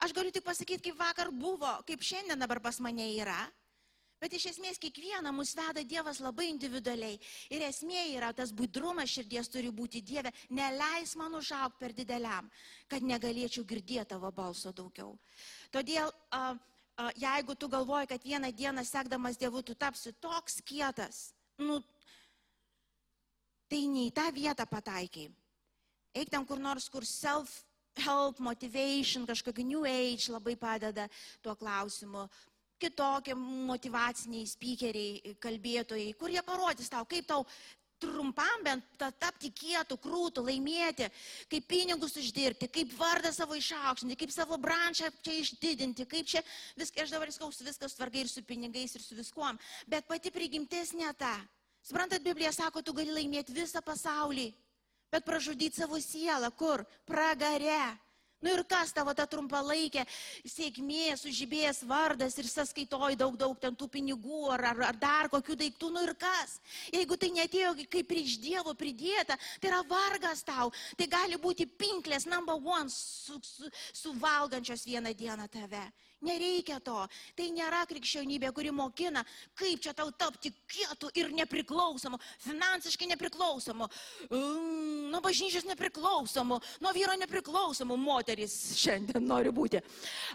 [0.00, 3.40] Aš galiu tik pasakyti, kaip vakar buvo, kaip šiandien dabar pas mane yra.
[4.18, 7.18] Bet iš esmės kiekvieną mus veda Dievas labai individualiai.
[7.54, 10.32] Ir esmė yra tas budrumas širdies turi būti Dieve.
[10.50, 12.48] Neleis man užaukti per dideliam,
[12.90, 15.14] kad negalėčiau girdėti tavo balso daugiau.
[15.70, 16.42] Todėl, a,
[16.98, 21.28] a, jeigu tu galvoji, kad vieną dieną sekdamas Dievu tu tapsi toks kietas,
[21.62, 21.78] nu,
[23.70, 25.30] tai ne į tą vietą pataikiai.
[26.18, 27.60] Eik ten kur nors, kur self
[28.02, 31.08] help, motivation, kažkokia new age labai padeda
[31.42, 32.26] tuo klausimu
[32.80, 37.44] kitokie motivaciniai speakeriai, kalbėtojai, kurie parodys tau, kaip tau
[37.98, 38.84] trumpam bent
[39.18, 41.08] tapti kietų, krūtų, laimėti,
[41.50, 46.42] kaip pinigus uždirbti, kaip vardą savo išaukštinti, kaip savo branšą čia išdidinti, kaip čia
[46.78, 49.58] viskas, aš dabar skausiu viskas tvarkai ir su pinigais, ir su viskuom,
[49.90, 51.34] bet pati prigimtis ne ta.
[51.82, 54.50] Suprantat, Biblija sako, tu gali laimėti visą pasaulį,
[55.12, 56.84] bet pražudyti savo sielą, kur?
[57.08, 58.07] Pragare.
[58.40, 60.04] Nu ir kas tavo ta trumpalaikė
[60.46, 65.56] sėkmė, sužibėjęs vardas ir sąskaitoj daug, daug ten tų pinigų ar, ar, ar dar kokių
[65.58, 66.58] daiktų, nu ir kas?
[66.94, 70.70] Jeigu tai netėjo kaip prieš Dievo pridėta, tai yra vargas tau.
[70.94, 73.72] Tai gali būti pinklės number one su, su,
[74.04, 75.88] suvalgančios vieną dieną tave.
[76.18, 76.96] Nereikia to.
[77.38, 79.22] Tai nėra krikščionybė, kuri mokina,
[79.58, 83.86] kaip čia tau tapti kietų ir nepriklausomu, finansiškai nepriklausomu,
[84.26, 87.98] mm, nuo bažnyčios nepriklausomu, nuo vyro nepriklausomu.
[88.02, 89.78] Moteris šiandien nori būti.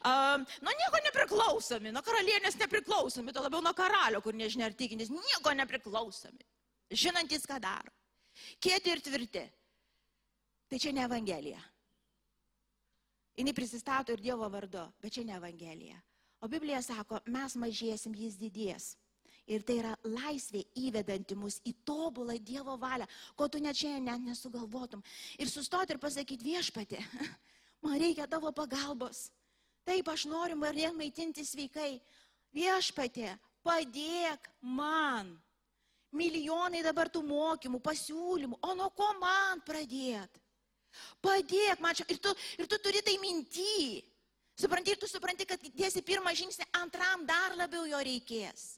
[0.08, 5.12] Uh, nuo nieko nepriklausomi, nuo karalienės nepriklausomi, to labiau nuo karalio, kur nežinia ar tikintis,
[5.12, 6.48] nieko nepriklausomi.
[6.94, 7.92] Žinantis, ką daro.
[8.64, 9.44] Kieti ir tvirti.
[10.72, 11.60] Tai čia ne Evangelija.
[13.38, 15.98] Jis prisistato ir Dievo vardu, bet čia ne Evangelija.
[16.44, 18.94] O Biblija sako, mes mažėsim, jis didės.
[19.50, 24.28] Ir tai yra laisvė įvedanti mus į tobulą Dievo valią, ko tu net šiandien net
[24.30, 25.02] nesugalvotum.
[25.40, 27.00] Ir sustoti ir pasakyti viešpatė,
[27.84, 29.30] man reikia tavo pagalbos.
[29.84, 31.98] Taip aš noriu marien maitinti sveikai.
[32.54, 33.34] Viešpatė,
[33.66, 35.34] padėk man.
[36.14, 40.43] Milijonai dabar tų mokymų, pasiūlymų, o nuo ko man pradėti?
[41.24, 42.08] Padėk man čia.
[42.12, 44.04] Ir tu, ir tu turi tai minty.
[44.60, 48.74] Supranti, ir tu supranti, kad dėsi pirmą žingsnį, antram dar labiau jo reikės.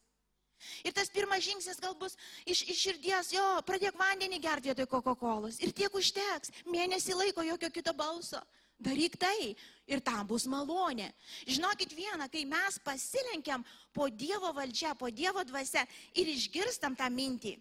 [0.88, 2.16] Ir tas pirmas žingsnis gal bus
[2.48, 5.60] iš, iš širdies, jo, pradėk vandenį gerti vietoj Coca-Colos.
[5.60, 8.40] Ir tiek užteks, mėnesį laiko jokio kito balso.
[8.80, 9.56] Daryk tai
[9.88, 11.08] ir tam bus malonė.
[11.48, 13.64] Žinokit vieną, kai mes pasilenkiam
[13.96, 17.56] po Dievo valdžia, po Dievo dvasia ir išgirstam tą mintį,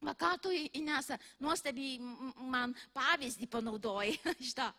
[0.00, 1.98] Va ką tu, Inesa, nuostabiai
[2.48, 4.14] man pavyzdį panaudojai
[4.48, 4.70] šitą.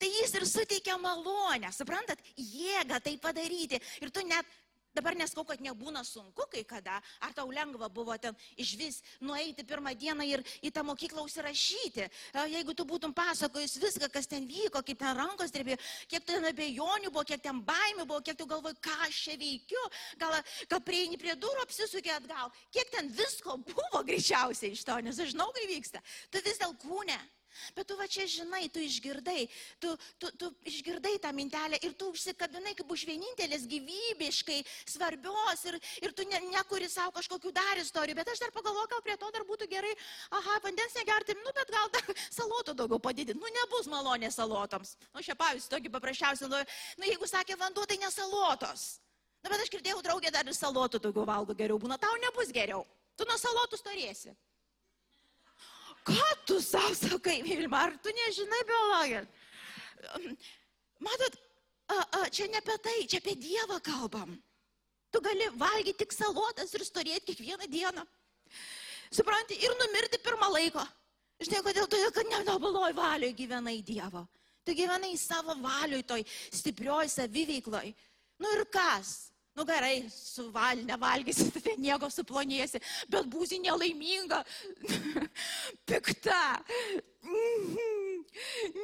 [0.00, 3.78] Tai jis ir suteikia malonę, suprantat, jėgą tai padaryti.
[4.02, 4.50] Ir tu net
[4.96, 9.64] Dabar neskau, kad nebūna sunku kai kada, ar tau lengva buvo ten iš vis nueiti
[9.66, 12.06] pirmą dieną ir į tą mokyklą užsirašyti.
[12.54, 15.76] Jeigu tu būtum pasakojus viską, kas ten vyko, kaip ten rankos drebėjo,
[16.08, 19.84] kiek ten abejonių buvo, kiek ten baimių buvo, kiek tu galvoji, ką aš čia veikiu,
[20.22, 20.38] gal,
[20.70, 25.34] gal prieini prie durų, apsisukė atgal, kiek ten visko buvo greičiausiai iš to, nes aš
[25.36, 26.00] žinau, kai vyksta.
[26.32, 27.20] Tu vis dėl kūne.
[27.76, 29.46] Bet tu va čia žinai, tu išgirdai,
[29.82, 35.78] tu, tu, tu išgirdai tą mintelę ir tu užsikabinai kaip už vienintelės gyvybiškai svarbios ir,
[36.02, 39.30] ir tu ne, nekuri savo kažkokių dar istorijų, bet aš dar pagalvoju, gal prie to
[39.34, 39.94] dar būtų gerai,
[40.30, 44.96] aha, vandens negerti, nu bet gal dar salotų daugiau padidinti, nu nebus malonė salotoms.
[45.14, 46.62] Nu čia pavyzdžiui, tokį paprasčiausią, nu,
[47.00, 48.96] nu jeigu sakė vanduo, tai nesalotos.
[49.44, 52.82] Na bet aš girdėjau, draugė dar ir salotų daugiau valgo geriau būna, tau nebus geriau.
[53.16, 54.34] Tu nuo salotų storėsi.
[56.06, 59.26] Ką tu savo sakai, Vilma, ar tu nežinai biologijos?
[61.02, 61.38] Matot,
[61.90, 64.36] a, a, čia ne apie tai, čia apie Dievą kalbam.
[65.10, 68.06] Tu gali valgyti tik salotas ir storėti kiekvieną dieną.
[69.10, 70.84] Supranti, ir numirti pirmą laiko.
[71.42, 71.86] Žinai, kodėl?
[71.90, 74.24] Todėl, kad netobuloj valioj gyvenai Dievo.
[74.66, 77.90] Tu gyvenai savo valioj, toj stiprioj saviveikloj.
[78.42, 79.32] Nu ir kas?
[79.56, 84.42] Nu gerai, suval, nevalgysi, tai nieko suplonėsi, bet būsi nelaiminga,
[85.88, 86.42] pikta,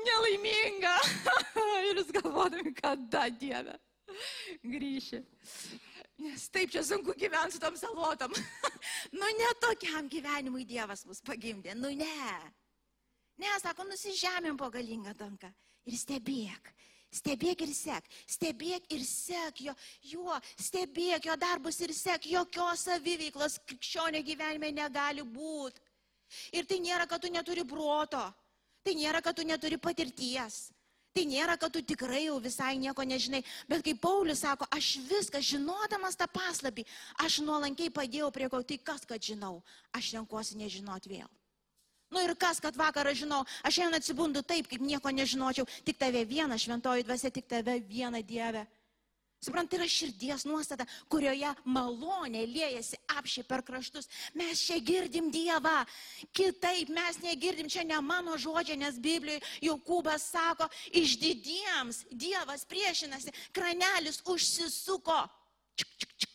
[0.08, 0.94] nelaiminga.
[1.90, 3.76] Ir jūs galvodami, kada Dieve
[4.64, 5.20] grįši.
[6.22, 8.32] Nes taip čia sunku gyventi su tom salotom.
[9.18, 12.28] nu ne tokiam gyvenimui Dievas mus pagimdė, nu ne.
[13.40, 15.52] Ne, sako, nusižemėm po galingą danką
[15.88, 16.72] ir stebėk,
[17.12, 19.74] Stebėk ir sek, stebėk ir sek jo,
[20.14, 25.82] juo, stebėk jo darbus ir sek, jokios saviveiklos krikščionio gyvenime negali būti.
[26.56, 28.22] Ir tai nėra, kad tu neturi proto,
[28.80, 30.70] tai nėra, kad tu neturi patirties.
[31.12, 35.42] Tai nėra, kad tu tikrai jau visai nieko nežinai, bet kaip Paulius sako, aš viską
[35.44, 36.86] žinodamas tą paslapį,
[37.20, 39.58] aš nuolankiai padėjau prie ko, tai kas, kad žinau,
[39.92, 41.28] aš renkuosi nežinot vėl.
[42.12, 46.26] Nu ir kas, kad vakarą žinau, aš šiandien atsibundu taip, kaip nieko nežinočiau, tik tave
[46.28, 48.66] vieną šventoji dvasia, tik tave vieną Dievę.
[49.42, 54.06] Suprant, tai yra širdies nuostata, kurioje malonė liejasi apšiai per kraštus.
[54.38, 55.80] Mes čia girdim Dievą,
[56.30, 63.34] kitaip mes negirdim, čia ne mano žodžiai, nes Biblijoje Jokūbas sako, iš didiems Dievas priešinasi,
[63.56, 65.24] kranelis užsisuko.
[65.74, 66.31] Čik, čik, čik.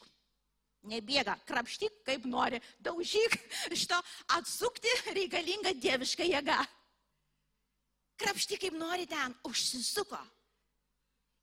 [0.88, 3.36] Nebėga, krapštyk kaip nori, daužyk,
[3.73, 3.97] šito
[4.38, 6.62] atsukti reikalinga dieviška jėga.
[8.17, 10.19] Krapštyk kaip nori ten, užsisuko.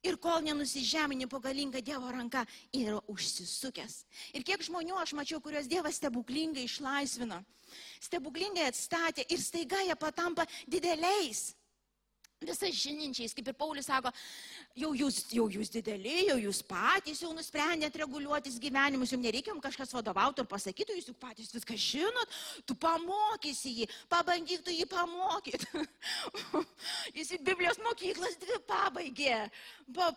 [0.05, 2.43] Ir kol nenusižemini po galingą Dievo ranką,
[2.77, 4.03] yra užsisukęs.
[4.37, 7.39] Ir kiek žmonių aš mačiau, kuriuos Dievas stebuklingai išlaisvino,
[8.05, 11.55] stebuklingai atstatė ir staiga jie patampa dideliais
[12.49, 14.13] visais žininčiais, kaip ir Paulius sako,
[14.79, 19.95] jau jūs, jau jūs dideli, jau jūs patys jau nusprendėt reguliuotis gyvenimus, jums nereikia kažkas
[19.97, 25.85] vadovauti ir pasakyti, jūs juk patys viską žinot, tu pamokysi jį, pabandyk tu jį pamokyti.
[27.17, 29.45] Jis į Biblijos mokyklas dvi pabaigė.
[29.95, 30.11] Pa,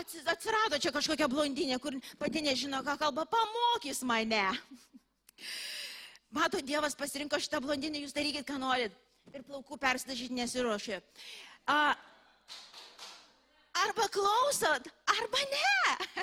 [0.00, 4.44] atsirado čia kažkokia blondinė, kur pati nežino, ką kalba, pamokys mane.
[6.36, 8.94] Mato, Dievas pasirinko šitą blondinę, jūs darykit, ką norit.
[9.34, 11.00] Ir plaukų persidažyti nesiuošė.
[11.66, 11.96] A,
[13.82, 15.72] arba klausot, arba ne.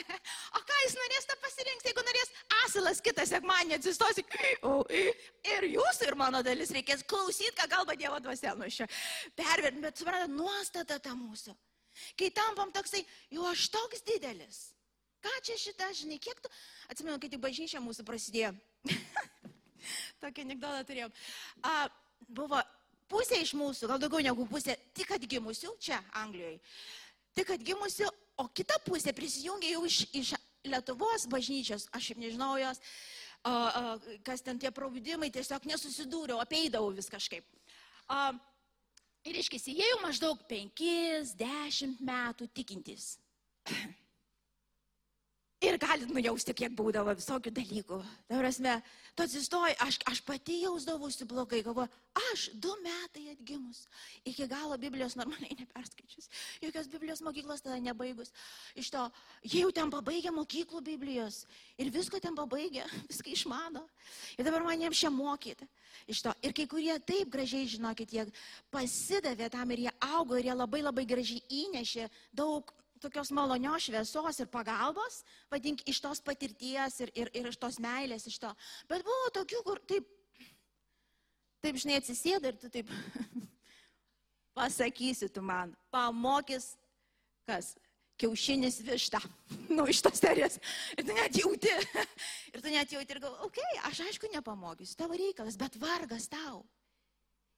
[0.54, 2.30] O ką jis norės, tą pasirinks, jeigu norės
[2.62, 4.24] asilas kitą sekmanį atsistosi.
[5.50, 8.86] Ir jūsų, ir mano dalis reikės klausyti, ką kalba Dievo dvasia nuo šio.
[9.40, 11.56] Pervert, bet suprantate, nuostata ta mūsų.
[12.20, 13.02] Kai tampam toksai,
[13.34, 14.62] jau aš toks didelis.
[15.24, 16.52] Ką čia šitą, žinai, kiek tu...
[16.92, 18.54] Atsimenu, kai tik bažnyčia mūsų prasidėjo.
[20.24, 21.14] Tokį anegdotą turėjom.
[21.66, 21.76] A,
[22.28, 22.60] buvo
[23.14, 26.60] pusė iš mūsų, gal daugiau negu pusė, tik atgimusių čia Anglijoje.
[27.38, 28.10] Tik atgimusių,
[28.42, 32.80] o kita pusė prisijungė jau iš, iš Lietuvos bažnyčios, aš šiaip nežinau jos,
[33.44, 33.82] a, a,
[34.24, 37.44] kas ten tie pravudimai, tiesiog nesusidūriau, apeidavau vis kažkaip.
[38.08, 38.30] A,
[39.28, 43.18] ir iškisi, jie jau maždaug 5-10 metų tikintys.
[45.64, 47.98] Ir galit nujausti, kiek būdavo visokių dalykų.
[48.28, 48.74] Tai prasme,
[49.16, 51.88] tu atsistoji, aš, aš pati jausdavausi blogai, galvoju,
[52.34, 53.86] aš du metai atgimus,
[54.28, 56.28] iki galo Biblijos normaliai neperskaičius,
[56.66, 58.34] jokios Biblijos mokyklos tada nebaigus.
[58.76, 59.06] Iš to,
[59.46, 61.46] jie jau ten pabaigė mokyklų Biblijos
[61.80, 63.88] ir visko ten pabaigė, viską išmano.
[64.36, 65.70] Ir dabar man jiems čia mokyti.
[66.12, 68.28] Iš to, ir kai kurie taip gražiai, žinokit, jie
[68.74, 74.42] pasidavė tam ir jie augo ir jie labai labai gražiai įnešė daug tokios malonios šviesos
[74.42, 78.52] ir pagalbos, vadink, iš tos patirties ir, ir, ir iš tos meilės, iš to.
[78.90, 80.08] Bet buvo tokių, kur taip,
[81.64, 82.92] taip žinai, atsisėda ir tu taip
[84.58, 86.74] pasakysi tu man, pamokys,
[87.50, 87.74] kas,
[88.22, 89.20] kiaušinis višta,
[89.76, 90.60] nu, iš tos serijos.
[90.98, 91.74] Ir tu net jauti,
[92.54, 96.30] ir tu net jauti ir galvoji, okei, okay, aš aišku nepamokysiu, tavo reikalas, bet vargas
[96.32, 96.64] tau.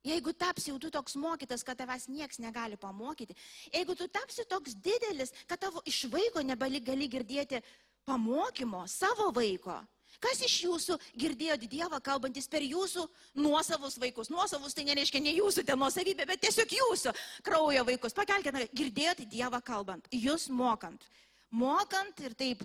[0.06, 3.34] Jeigu tapsi jau tu toks mokytas, kad tavęs nieks negali pamokyti,
[3.74, 7.62] jeigu tu tapsi toks didelis, kad tavo iš vaiko nebali gali girdėti
[8.06, 9.80] pamokymo savo vaiko,
[10.22, 13.08] kas iš jūsų girdėjo Dievą kalbantis per jūsų
[13.42, 14.30] nuosavus vaikus?
[14.30, 17.16] Nuosavus tai nereiškia ne jūsų ten nuosavybė, bet tiesiog jūsų
[17.46, 18.14] kraujo vaikus.
[18.14, 21.02] Pakelkite, girdėjote Dievą kalbant, jūs mokant.
[21.50, 22.64] Mokant ir taip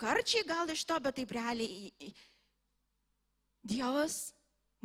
[0.00, 2.12] karčiai gal iš to, bet taip realiai
[3.60, 4.30] Dievas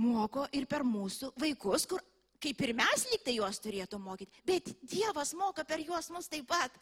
[0.01, 2.03] moko ir per mūsų vaikus, kur
[2.41, 6.73] kaip ir mes liktai juos turėtų mokyti, bet Dievas moka per juos mus taip pat.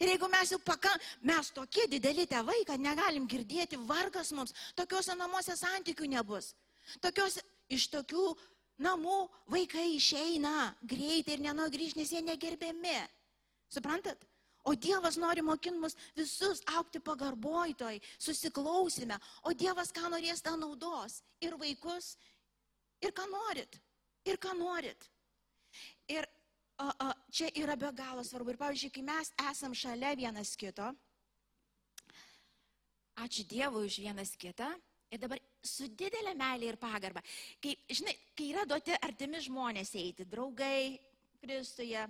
[0.00, 5.16] Ir jeigu mes jau pakam, mes tokie dideli tėvai, kad negalim girdėti, vargas mums, tokiuose
[5.16, 6.52] namuose santykių nebus.
[7.00, 7.38] Tokios,
[7.72, 8.34] iš tokių
[8.84, 12.98] namų vaikai išeina greitai ir nenori grįžti, nes jie negerbiami.
[13.72, 14.20] Suprantat?
[14.64, 19.18] O Dievas nori mokinti mus visus aukti pagarbojtoj, susiklausime.
[19.44, 21.18] O Dievas ką norės tą naudos.
[21.44, 22.14] Ir vaikus,
[23.04, 23.78] ir ką norit,
[24.26, 25.08] ir ką norit.
[26.10, 26.26] Ir
[26.78, 28.54] a, a, čia yra be galo svarbu.
[28.54, 30.90] Ir pavyzdžiui, kai mes esam šalia vienas kito,
[33.24, 34.72] ačiū Dievui už vienas kitą.
[35.12, 37.22] Ir dabar su didelė meilė ir pagarba.
[37.62, 40.96] Kai, žinai, kai yra duoti artimi žmonės eiti, draugai,
[41.44, 42.00] Kristuje,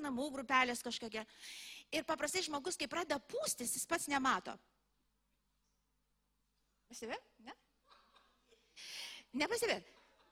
[0.00, 1.26] namų grupelės kažkokia.
[1.92, 4.54] Ir paprastai žmogus, kai pradeda pūstis, jis pats nemato.
[6.88, 7.18] Pasivė?
[7.44, 7.54] Ne?
[9.42, 9.78] Nepasivė.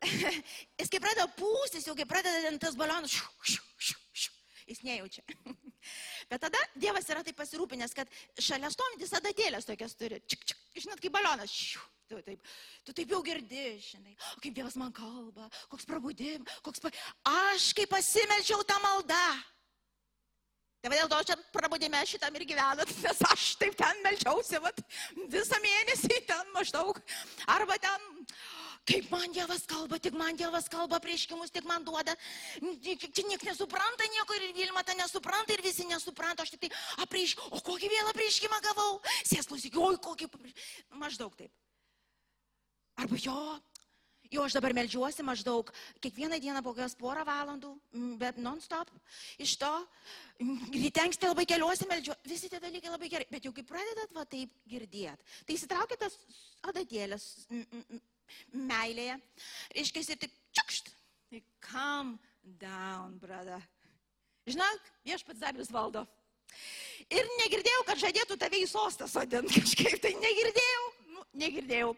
[0.80, 2.76] jis kai pradeda pūstis, jau kai pradeda tas
[3.10, 4.32] šiu,
[4.70, 5.24] jis nejaučia.
[6.30, 10.20] Bet tada Dievas yra taip pasirūpinęs, kad šalia stovintis adatėlės tokias turi.
[10.30, 11.50] Čik, čik, žinot, kaip balionas.
[11.50, 12.50] Šiu, tu, taip,
[12.86, 16.82] tu taip jau girdi, žinai, o kaip Dievas man kalba, koks prabudim, koks...
[16.84, 16.92] Pa...
[17.50, 19.24] Aš kaip pasimelčiau tą maldą.
[20.80, 24.80] Tai dėl to čia prabudime šitam ir gyvenat, nes aš taip ten melčiausi, vat,
[25.32, 27.02] visą mėnesį ten maždaug.
[27.52, 28.19] Arba ten
[28.88, 32.14] Tik man Dievas kalba, tik man Dievas kalba, prieškimus tik man duoda.
[32.60, 36.42] Čia niekas nesupranta nieko ir Vilma tą nesupranta ir visi nesupranta.
[36.42, 36.70] Aš tik tai
[37.04, 39.00] aprieš, o kokį vėl aprieškimą gavau?
[39.28, 40.30] Sėsklus, oi, kokį.
[40.98, 41.52] Maždaug taip.
[43.00, 43.36] Arba jo,
[44.30, 47.72] Jo, aš dabar melžiuosi maždaug kiekvieną dieną po kokias porą valandų,
[48.20, 48.92] bet non-stop.
[49.42, 49.70] Iš to
[50.70, 52.30] ryte anksti labai keliuosi melžiuosi.
[52.30, 53.26] Visi tie dalykai labai gerai.
[53.32, 56.14] Bet jau kai pradedat va taip girdėt, tai įsitraukite tas
[56.70, 57.26] adatėlės
[58.54, 59.18] meilėje.
[59.76, 60.90] Reiškia, ir tik čiukšt.
[61.30, 62.16] Tai calm
[62.60, 63.62] down, brother.
[64.50, 66.06] Žinok, viešpats Zabius valdo.
[67.10, 70.00] Ir negirdėjau, kad žadėtų tave į sostą sodinti kažkaip.
[70.02, 70.82] Tai negirdėjau.
[71.14, 71.94] Nu, negirdėjau.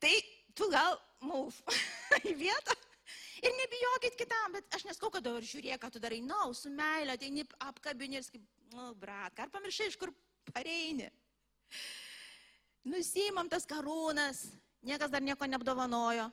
[0.00, 0.14] Tai
[0.56, 1.76] tu gal move
[2.30, 2.76] į vietą.
[3.44, 6.22] Ir nebijokit kitam, bet aš neskau, kad dabar žiūrėk, ką tu darai.
[6.24, 7.28] Na, no, su meilė, tai
[7.66, 10.14] apkabini ir kaip, nu, brat, ar pamiršai, iš kur
[10.48, 11.10] pareini.
[12.88, 14.46] Nusimam tas karūnas,
[14.84, 16.28] niekas dar nieko neapdovanojo.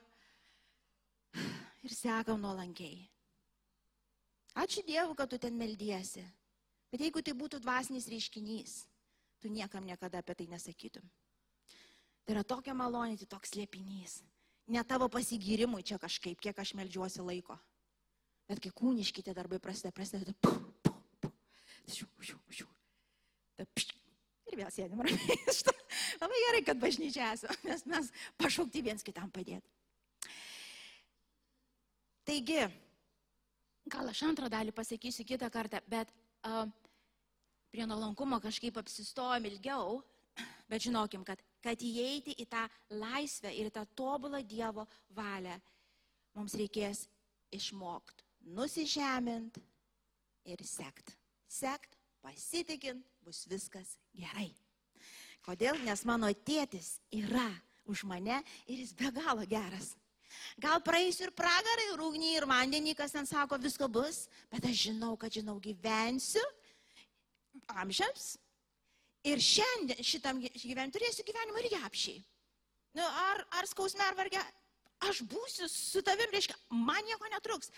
[1.82, 3.08] Ir sekam nuolankiai.
[4.54, 6.22] Ačiū Dievui, kad tu ten meldiesi.
[6.92, 8.74] Bet jeigu tai būtų dvasinis reiškinys,
[9.40, 11.06] tu niekam niekada apie tai nesakytum.
[12.22, 14.20] Tai yra tokia malonė, tai toks liepinys.
[14.70, 17.56] Ne tavo pasigyrimui čia kažkaip, kiek aš melžiuosi laiko.
[18.46, 20.36] Bet kai kūniški tie darbai prasideda, prasideda.
[20.44, 20.52] Pu,
[20.84, 20.92] pu,
[21.24, 21.32] pu.
[21.88, 22.68] Šiu, šiu, šiu.
[23.56, 23.96] Ta, pš,
[24.52, 25.80] ir vėl sėdim ramiai.
[26.22, 29.66] Labai gerai, kad bažnyčia esu, nes mes pašaukti viens kitam padėti.
[32.22, 32.60] Taigi,
[33.90, 36.12] gal aš antrą dalį pasakysiu kitą kartą, bet
[36.46, 36.68] uh,
[37.74, 39.98] prie nuolankumo kažkaip apsistojom ilgiau,
[40.70, 44.82] bet žinokim, kad kad įeiti į tą laisvę ir tą tobulą Dievo
[45.14, 45.54] valią,
[46.34, 47.04] mums reikės
[47.54, 49.60] išmokti nusižemint
[50.50, 51.14] ir sekt.
[51.46, 54.50] Sekt, pasitikint, bus viskas gerai.
[55.46, 55.78] Kodėl?
[55.86, 57.48] Nes mano tėtis yra
[57.90, 59.96] už mane ir jis be galo geras.
[60.62, 64.86] Gal praeisiu ir pragarą, ir ugnį, ir vandenį, kas ten sako, visko bus, bet aš
[64.88, 66.44] žinau, kad žinau, gyvensiu
[67.68, 68.36] amžiams
[69.22, 72.22] Ir šiandien šitam gyvenimui turėsiu gyvenimą ir japšiai.
[72.98, 74.42] Nu, ar, ar skausme, ar vargia,
[75.06, 77.70] aš būsiu su tavim, reiškia, man nieko netruks.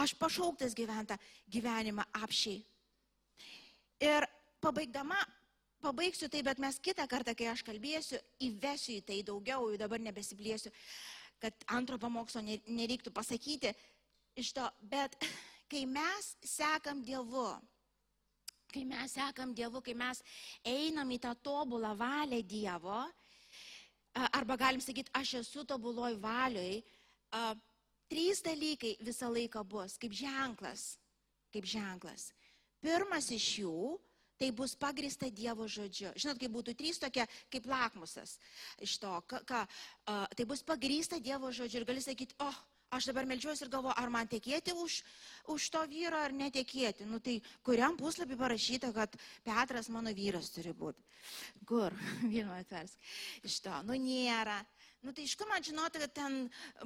[0.00, 1.18] Aš pašauktas gyventą
[1.52, 2.62] gyvenimą apšiai.
[4.08, 4.26] Ir
[4.64, 5.20] pabaigdama,
[5.86, 8.18] pabaigsiu tai, bet mes kitą kartą, kai aš kalbėsiu,
[8.48, 10.72] įvesiu į tai daugiau, jau dabar nebesiplėsiu,
[11.42, 13.72] kad antro pamokslo nereiktų pasakyti
[14.40, 15.16] iš to, bet
[15.70, 17.48] kai mes sekam Dievu,
[18.72, 20.22] kai mes sekam Dievu, kai mes
[20.66, 23.04] einam į tą tobulą valią Dievo,
[24.32, 26.80] arba galim sakyti, aš esu tobuloj valioj,
[28.10, 30.96] trys dalykai visą laiką bus kaip ženklas.
[31.52, 32.30] Kaip ženklas.
[32.82, 33.96] Pirmas iš jų
[34.40, 36.12] tai bus pagrįsta Dievo žodžiu.
[36.16, 38.36] Žinot, kai būtų trys tokie kaip lakmusas
[38.84, 42.58] iš to, ka, ka, uh, tai bus pagrįsta Dievo žodžiu ir gali sakyti, oh,
[42.90, 45.00] aš dabar melžiuosi ir galvoju, ar man tekėti už,
[45.52, 47.06] už to vyro ar netekėti.
[47.08, 51.02] Nu tai kuriam puslapį parašyta, kad Petras mano vyras turi būti.
[51.66, 51.94] Kur?
[52.32, 52.98] Vienu atversk.
[53.46, 53.74] Iš to.
[53.88, 54.60] Nu nėra.
[55.04, 56.38] Nu tai iš kur man žinoti, kad ten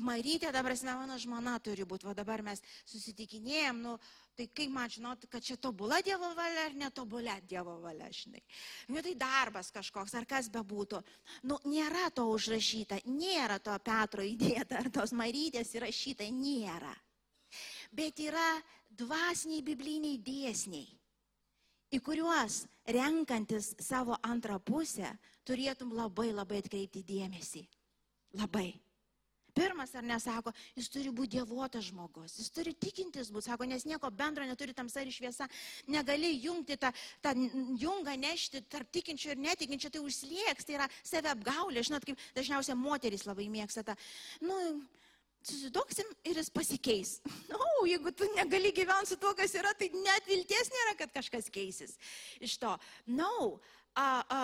[0.04, 2.60] Marytė, dabar esame mano žmona turi būti, o dabar mes
[2.90, 3.94] susitikinėjom, nu
[4.38, 8.42] tai kaip man žinoti, kad čia tobula Dievo valia ar netobula Dievo valia, žinai.
[8.88, 11.02] Nu tai darbas kažkoks, ar kas bebūtų.
[11.48, 16.94] Nu nėra to užrašyta, nėra to Petro įdėta, ar tos Marytės įrašyta, nėra.
[17.92, 18.48] Bet yra
[18.90, 21.00] dvasiniai bibliniai dėsniai
[21.90, 22.64] į kuriuos
[22.94, 25.10] renkantis savo antrą pusę
[25.46, 27.64] turėtum labai labai atkreipti dėmesį.
[28.38, 28.70] Labai.
[29.54, 34.10] Pirmas ar nesako, jis turi būti dievuotas žmogus, jis turi tikintis būti, sako, nes nieko
[34.14, 35.48] bendro neturi tamsa ir šviesa,
[35.90, 36.92] negali jungti tą,
[37.24, 37.34] tą
[37.80, 42.78] jungą nešti tarp tikinčių ir netikinčių, tai užslieks, tai yra save apgaulė, žinot, kaip dažniausiai
[42.78, 43.98] moteris labai mėgsta tą,
[44.44, 44.56] nu,
[45.46, 47.12] susidoksim ir jis pasikeis.
[47.50, 51.14] Na, no, jeigu tu negali gyventi su tuo, kas yra, tai net vilties nėra, kad
[51.20, 51.96] kažkas keisis
[52.40, 52.74] iš to.
[53.06, 53.54] Na, no,
[53.96, 54.42] a, a,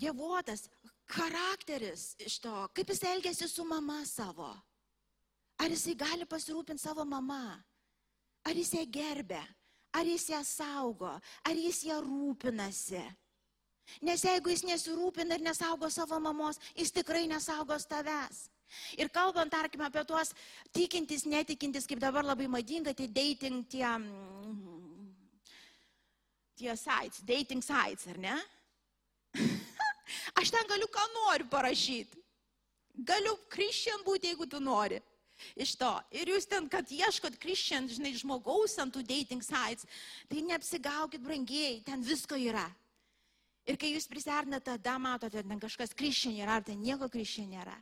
[0.00, 0.68] dievuotas,
[1.10, 4.50] charakteris iš to, kaip jis elgesi su mama savo.
[5.60, 7.58] Ar jisai gali pasirūpinti savo mama?
[8.46, 9.40] Ar jis ją gerbė?
[9.92, 11.10] Ar jis ją saugo?
[11.44, 13.02] Ar jis ją rūpinasi?
[14.06, 18.46] Nes jeigu jis nesirūpina ir nesaugo savo mamos, jis tikrai nesaugos tavęs.
[19.02, 20.30] Ir kalbant, tarkime, apie tuos
[20.70, 25.10] tikintis, netikintis, kaip dabar labai madinga, tai dating tie, mm,
[26.54, 28.36] tie sites, dating sites, ar ne?
[30.40, 32.18] Aš ten galiu ką noriu parašyti.
[33.06, 35.00] Galiu krikščian būti, jeigu tu nori.
[35.56, 35.90] Iš to.
[36.12, 39.86] Ir jūs ten, kad ieškot krikščian, žinai, žmogaus ant tų dating sites,
[40.28, 42.66] tai neapsigaukit brangiai, ten visko yra.
[43.68, 47.76] Ir kai jūs prisernate, tada matote, ten kažkas kryščia nėra, ar ten nieko kryščia nėra.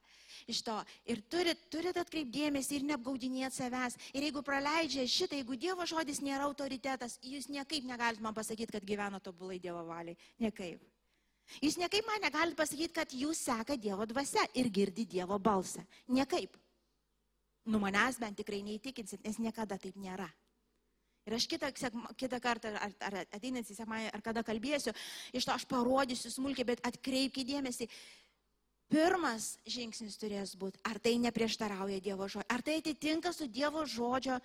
[0.50, 0.74] Iš to.
[1.08, 3.96] Ir turit, turit atkreipdėmėsi ir neapgaudinėti savęs.
[4.12, 8.86] Ir jeigu praleidžia šitą, jeigu Dievo žodis nėra autoritetas, jūs niekaip negalite man pasakyti, kad
[8.86, 10.18] gyvena tobulai Dievo valiai.
[10.42, 10.82] Niekaip.
[11.62, 15.84] Jūs niekaip man negalite pasakyti, kad jūs seka Dievo dvasia ir girdi Dievo balsą.
[16.12, 16.56] Niekaip.
[17.68, 20.28] Nu manęs bent tikrai neįtikinsit, nes niekada taip nėra.
[21.28, 21.68] Ir aš kitą,
[22.16, 24.94] kitą kartą, ar, ar ateinantį sekmąjį, ar kada kalbėsiu,
[25.36, 27.88] iš to aš parodysiu smulkiai, bet atkreipkite dėmesį.
[28.88, 34.38] Pirmas žingsnis turės būti, ar tai neprieštarauja Dievo žodžio, ar tai atitinka su Dievo žodžio,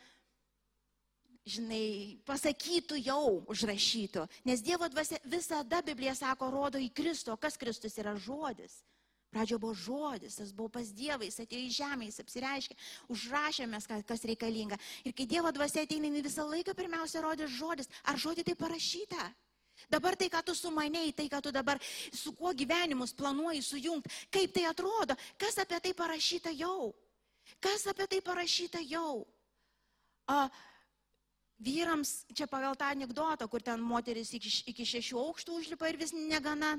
[1.46, 4.26] žinai, pasakytų jau užrašytų.
[4.48, 8.82] Nes Dievo dvasia visada Biblija sako, rodo į Kristų, o kas Kristus yra žodis.
[9.34, 12.76] Pradžio buvo žodis, tas buvo pas Dievą, jis atėjo į žemę, jis apsireiškė,
[13.16, 14.78] užrašėmės, kas reikalinga.
[15.04, 17.90] Ir kai Dievo dvasia ateina, visą laiką pirmiausia rodė žodis.
[18.06, 19.26] Ar žodį tai parašyta?
[19.90, 21.82] Dabar tai, ką tu sumanėjai, tai, ką tu dabar
[22.14, 26.94] su kuo gyvenimus planuoji sujungti, kaip tai atrodo, kas apie tai parašyta jau?
[27.60, 29.26] Kas apie tai parašyta jau?
[30.30, 30.46] A,
[31.64, 36.14] vyrams, čia pagal tą anegdotą, kur ten moteris iki, iki šešių aukštų užlipa ir vis
[36.16, 36.76] negana,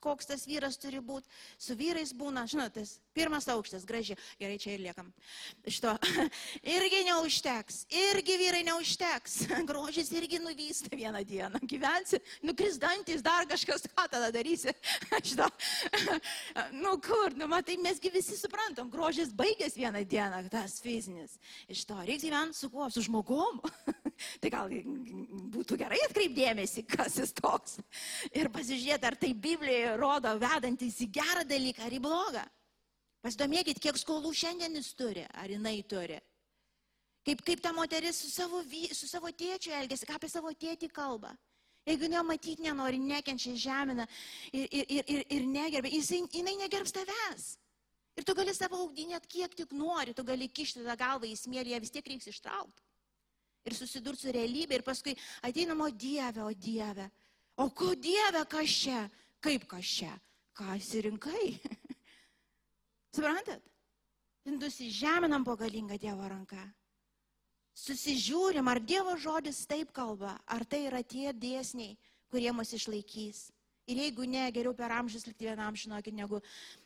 [0.00, 1.28] koks tas vyras turi būti.
[1.60, 5.10] Su vyrais būna, žinot, tas pirmas aukštas, gražiai, gerai, čia ir liekam.
[5.66, 5.92] Šito,
[6.76, 9.36] irgi neužteks, irgi vyrai neužteks.
[9.70, 11.60] Grožis irgi nuvysta vieną dieną.
[11.68, 14.72] Gyvensi, nukris dantis, dar kažkas, ką tada darysi.
[15.30, 15.48] Šito,
[16.78, 21.36] nu kur, nu matai, mesgi visi suprantam, grožis baigės vieną dieną, tas fizinis.
[21.70, 23.60] Iš to reikia gyventi su kuo, su žmogum.
[24.40, 24.70] tai gal
[25.54, 27.78] būtų gerai atkreipdėmėsi, kas jis toks.
[28.36, 32.44] Ir pasižiūrėti, ar tai Biblijoje rodo vedantis į gerą dalyką ar į blogą.
[33.20, 36.18] Pasidomėkit, kiek skolų šiandien jis turi, ar jinai turi.
[37.26, 38.62] Kaip, kaip ta moteris su savo,
[38.96, 41.34] su savo tėčiu elgesi, ką apie savo tėtį kalba.
[41.88, 44.06] Jeigu jo matyti nenori, nekenčia žemina
[44.52, 47.46] ir, ir, ir, ir, ir negerbė, jisai, jinai negerbs tavęs.
[48.20, 51.74] Ir tu gali savo augdinėt kiek tik nori, tu gali kišti tą galvą į smėlį,
[51.74, 52.84] ją vis tiek reiks ištraukti.
[53.68, 57.10] Ir susidurti su realybė ir paskui ateinamo Dieve, o Dieve.
[57.60, 59.00] O ko Dieve, kas čia?
[59.40, 60.12] Kaip kas čia?
[60.56, 61.54] Ką įsirinkai?
[63.14, 63.62] Suprantat?
[64.44, 66.60] Nusižeminam po galingą Dievo ranką.
[67.76, 71.96] Susižiūrim, ar Dievo žodis taip kalba, ar tai yra tie dėsniai,
[72.32, 73.48] kurie mus išlaikys.
[73.90, 76.40] Ir jeigu ne, geriau per amžius likti vienam, žinokit, negu,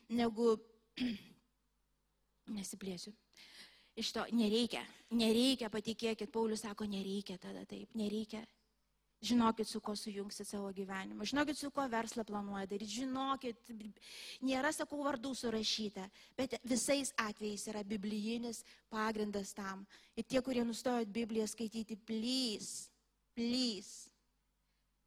[0.08, 0.54] negu
[2.56, 3.12] nesiplėsiu.
[3.98, 4.82] Iš to nereikia,
[5.14, 8.42] nereikia, patikėkit, Paulius sako, nereikia tada taip, nereikia.
[9.24, 13.70] Žinokit, su kuo sujungsit savo gyvenimą, žinokit, su kuo verslą planuoja daryti, žinokit,
[14.44, 16.04] nėra, sakau, vardų surašyta,
[16.36, 18.60] bet visais atvejais yra biblijinis
[18.92, 19.86] pagrindas tam.
[20.16, 22.90] Ir tie, kurie nustojot Bibliją skaityti, plys,
[23.32, 23.94] plys.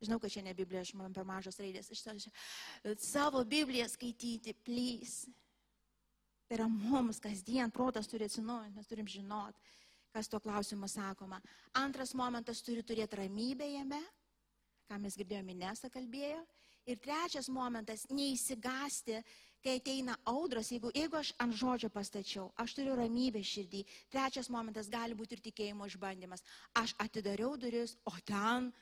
[0.02, 2.18] Žinau, kad čia ne Biblija, aš man per mažos raidės, iš to
[3.02, 5.28] savo Bibliją skaityti, plys.
[6.48, 9.58] Tai yra mums kasdien, protas turi atsinaujinti, mes turim žinot,
[10.18, 11.38] kas tuo klausimu sakoma.
[11.78, 14.00] Antras momentas turi turėti ramybę jame,
[14.90, 16.40] ką mes girdėjome, Nesa kalbėjo.
[16.88, 19.20] Ir trečias momentas- neįsigasti,
[19.62, 23.86] kai ateina audros, jeigu, jeigu aš ant žodžio pastačiau, aš turiu ramybę širdį.
[24.10, 26.42] Trečias momentas gali būti ir tikėjimo išbandymas.
[26.74, 28.74] Aš atidariau duris, o ten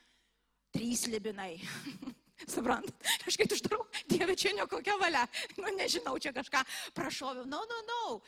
[0.72, 1.58] trys libinai.
[2.54, 2.94] Suprantat,
[3.26, 5.26] aš kaip uždarau, Dieve, čia ne kokia valia,
[5.56, 6.62] nu nežinau, čia kažką
[6.94, 7.44] prašoviau.
[7.44, 8.20] No, no, no.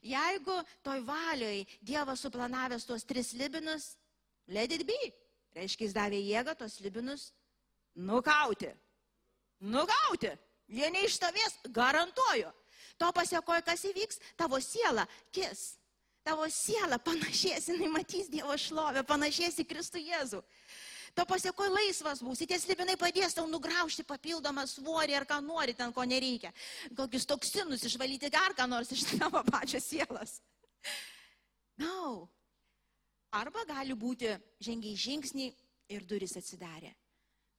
[0.00, 3.92] Jeigu toj valioj Dievas suplanavęs tuos tris libinus,
[4.48, 5.12] let it be.
[5.52, 7.28] Reiškia, jis davė jėgą tos libinus
[7.94, 8.72] nukauti.
[9.60, 10.32] Nukauti.
[10.72, 12.48] Jie neišstovės, garantuoju.
[12.98, 15.74] To pasiekoja, kas įvyks, tavo siela kis.
[16.22, 20.38] Tavo siela panašės, jinai matys Dievo šlovę, panašės į Kristų Jėzų.
[21.12, 25.92] To pasiekoj laisvas būsi, tie slibinai padės tau nugraužti papildomą svorį ar ką nori ten,
[25.92, 26.52] ko nereikia.
[26.96, 30.38] Kokius toksinus išvalyti dar ką nors iš tavo pačios sielos.
[31.80, 32.28] No.
[33.32, 35.52] Arba gali būti žengiai žingsnį
[35.92, 36.92] ir duris atsidarė.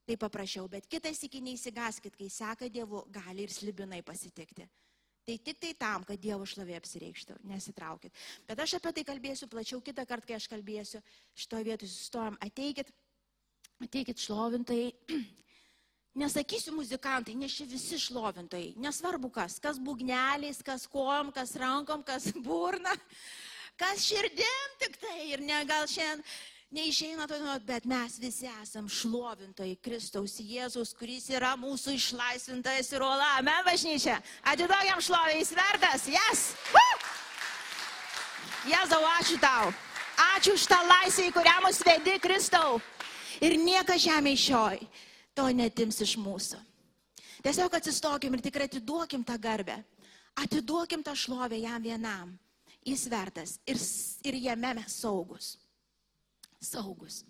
[0.04, 4.66] Tai paprašiau, bet kitas iki neįsigaskit, kai seka Dievu, gali ir slibinai pasitikti.
[5.24, 8.12] Tai tik tai tam, kad Dievo šlovė apsireikštų, nesitraukit.
[8.50, 11.00] Bet aš apie tai kalbėsiu plačiau kitą kartą, kai aš kalbėsiu.
[11.40, 12.92] Šitoje vietoje sustojom, ateikit
[13.82, 14.92] ateikit šlovintojai.
[16.22, 18.76] Nesakysiu muzikantai, nes čia visi šlovintojai.
[18.78, 22.94] Nesvarbu kas, kas būgneliais, kas kojom, kas rankom, kas burna,
[23.80, 25.20] kas širdim tik tai.
[25.34, 26.22] Ir ne, gal šiandien
[26.74, 33.36] neišeina to, bet mes visi esam šlovintojai Kristaus Jėzus, kuris yra mūsų išlaisvintas ir ola.
[33.42, 34.20] Amen, bažnyčia.
[34.46, 36.10] Atiduokam šlovę, jis vertas.
[36.14, 36.48] Jas.
[36.74, 37.14] Yes.
[38.64, 39.74] Jėzau, ačiū tau.
[40.38, 42.78] Ačiū už tą laisvę, į kurią mus vedi Kristau
[43.42, 44.80] ir niekas žemė šioj
[45.34, 46.60] to netims iš mūsų.
[47.44, 49.82] Tiesiog atsistokim ir tikrai atiduokim tą garbę.
[50.40, 52.38] Atiduokim tą šlovę jam vienam.
[52.84, 53.80] Jis vertas ir,
[54.28, 55.54] ir jame mes saugus.
[56.60, 57.24] Saugus.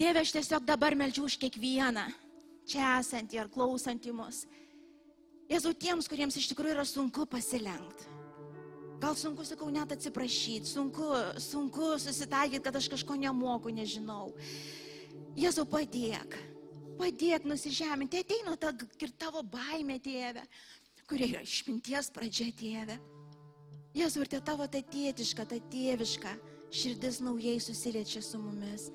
[0.00, 2.04] Tėve, aš tiesiog dabar meldžiu už kiekvieną
[2.68, 4.44] čia esantį ar klausantį mus.
[5.50, 8.08] Jėzau, tiems, kuriems iš tikrųjų yra sunku pasilenkti.
[9.04, 11.04] Gal sunku, sakau, net atsiprašyti, sunku,
[11.36, 14.30] sunku susitaikyti, kad aš kažko nemoku, nežinau.
[15.36, 16.38] Jėzau, padėk.
[16.96, 18.22] Padėk nusižeminti.
[18.24, 20.46] Ateina ta ir tavo baimė, tėve,
[21.10, 22.96] kurie yra išminties pradžia, tėve.
[23.98, 26.32] Jėzau, ir te tavo ta tėtiška, ta tėviška
[26.72, 28.88] širdis naujai susiliečia su mumis.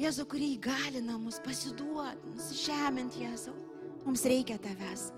[0.00, 3.58] Jėzau, kurį įgalina mus pasiduoti, nusižeminti, Jėzau.
[4.08, 5.10] Mums reikia tavęs.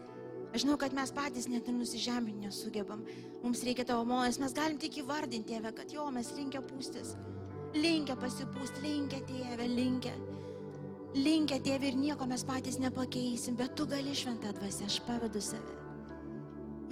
[0.55, 3.03] Aš žinau, kad mes patys net ir nusižeminti nesugebam.
[3.43, 7.17] Mums reikia tavo malonės, mes galim tik įvardinti, tėve, kad jo, mes linkę pūstis.
[7.77, 10.15] Linkę pasipūsti, linkę tėve, linkę.
[11.17, 15.77] Linkę tėve ir nieko mes patys nepakeisim, bet tu gali šventą dvasę, aš pavedu save.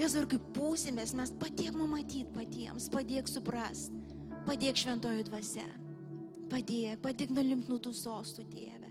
[0.01, 4.03] Jėzau, ir kaip pūsimės, mes padėk mums matyti patiems, padėk suprasti,
[4.49, 5.69] padėk šventojo dvasia.
[6.51, 8.91] Padėk, padėk nulimti nuo tų sostų, Dieve.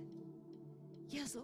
[1.14, 1.44] Jėzau.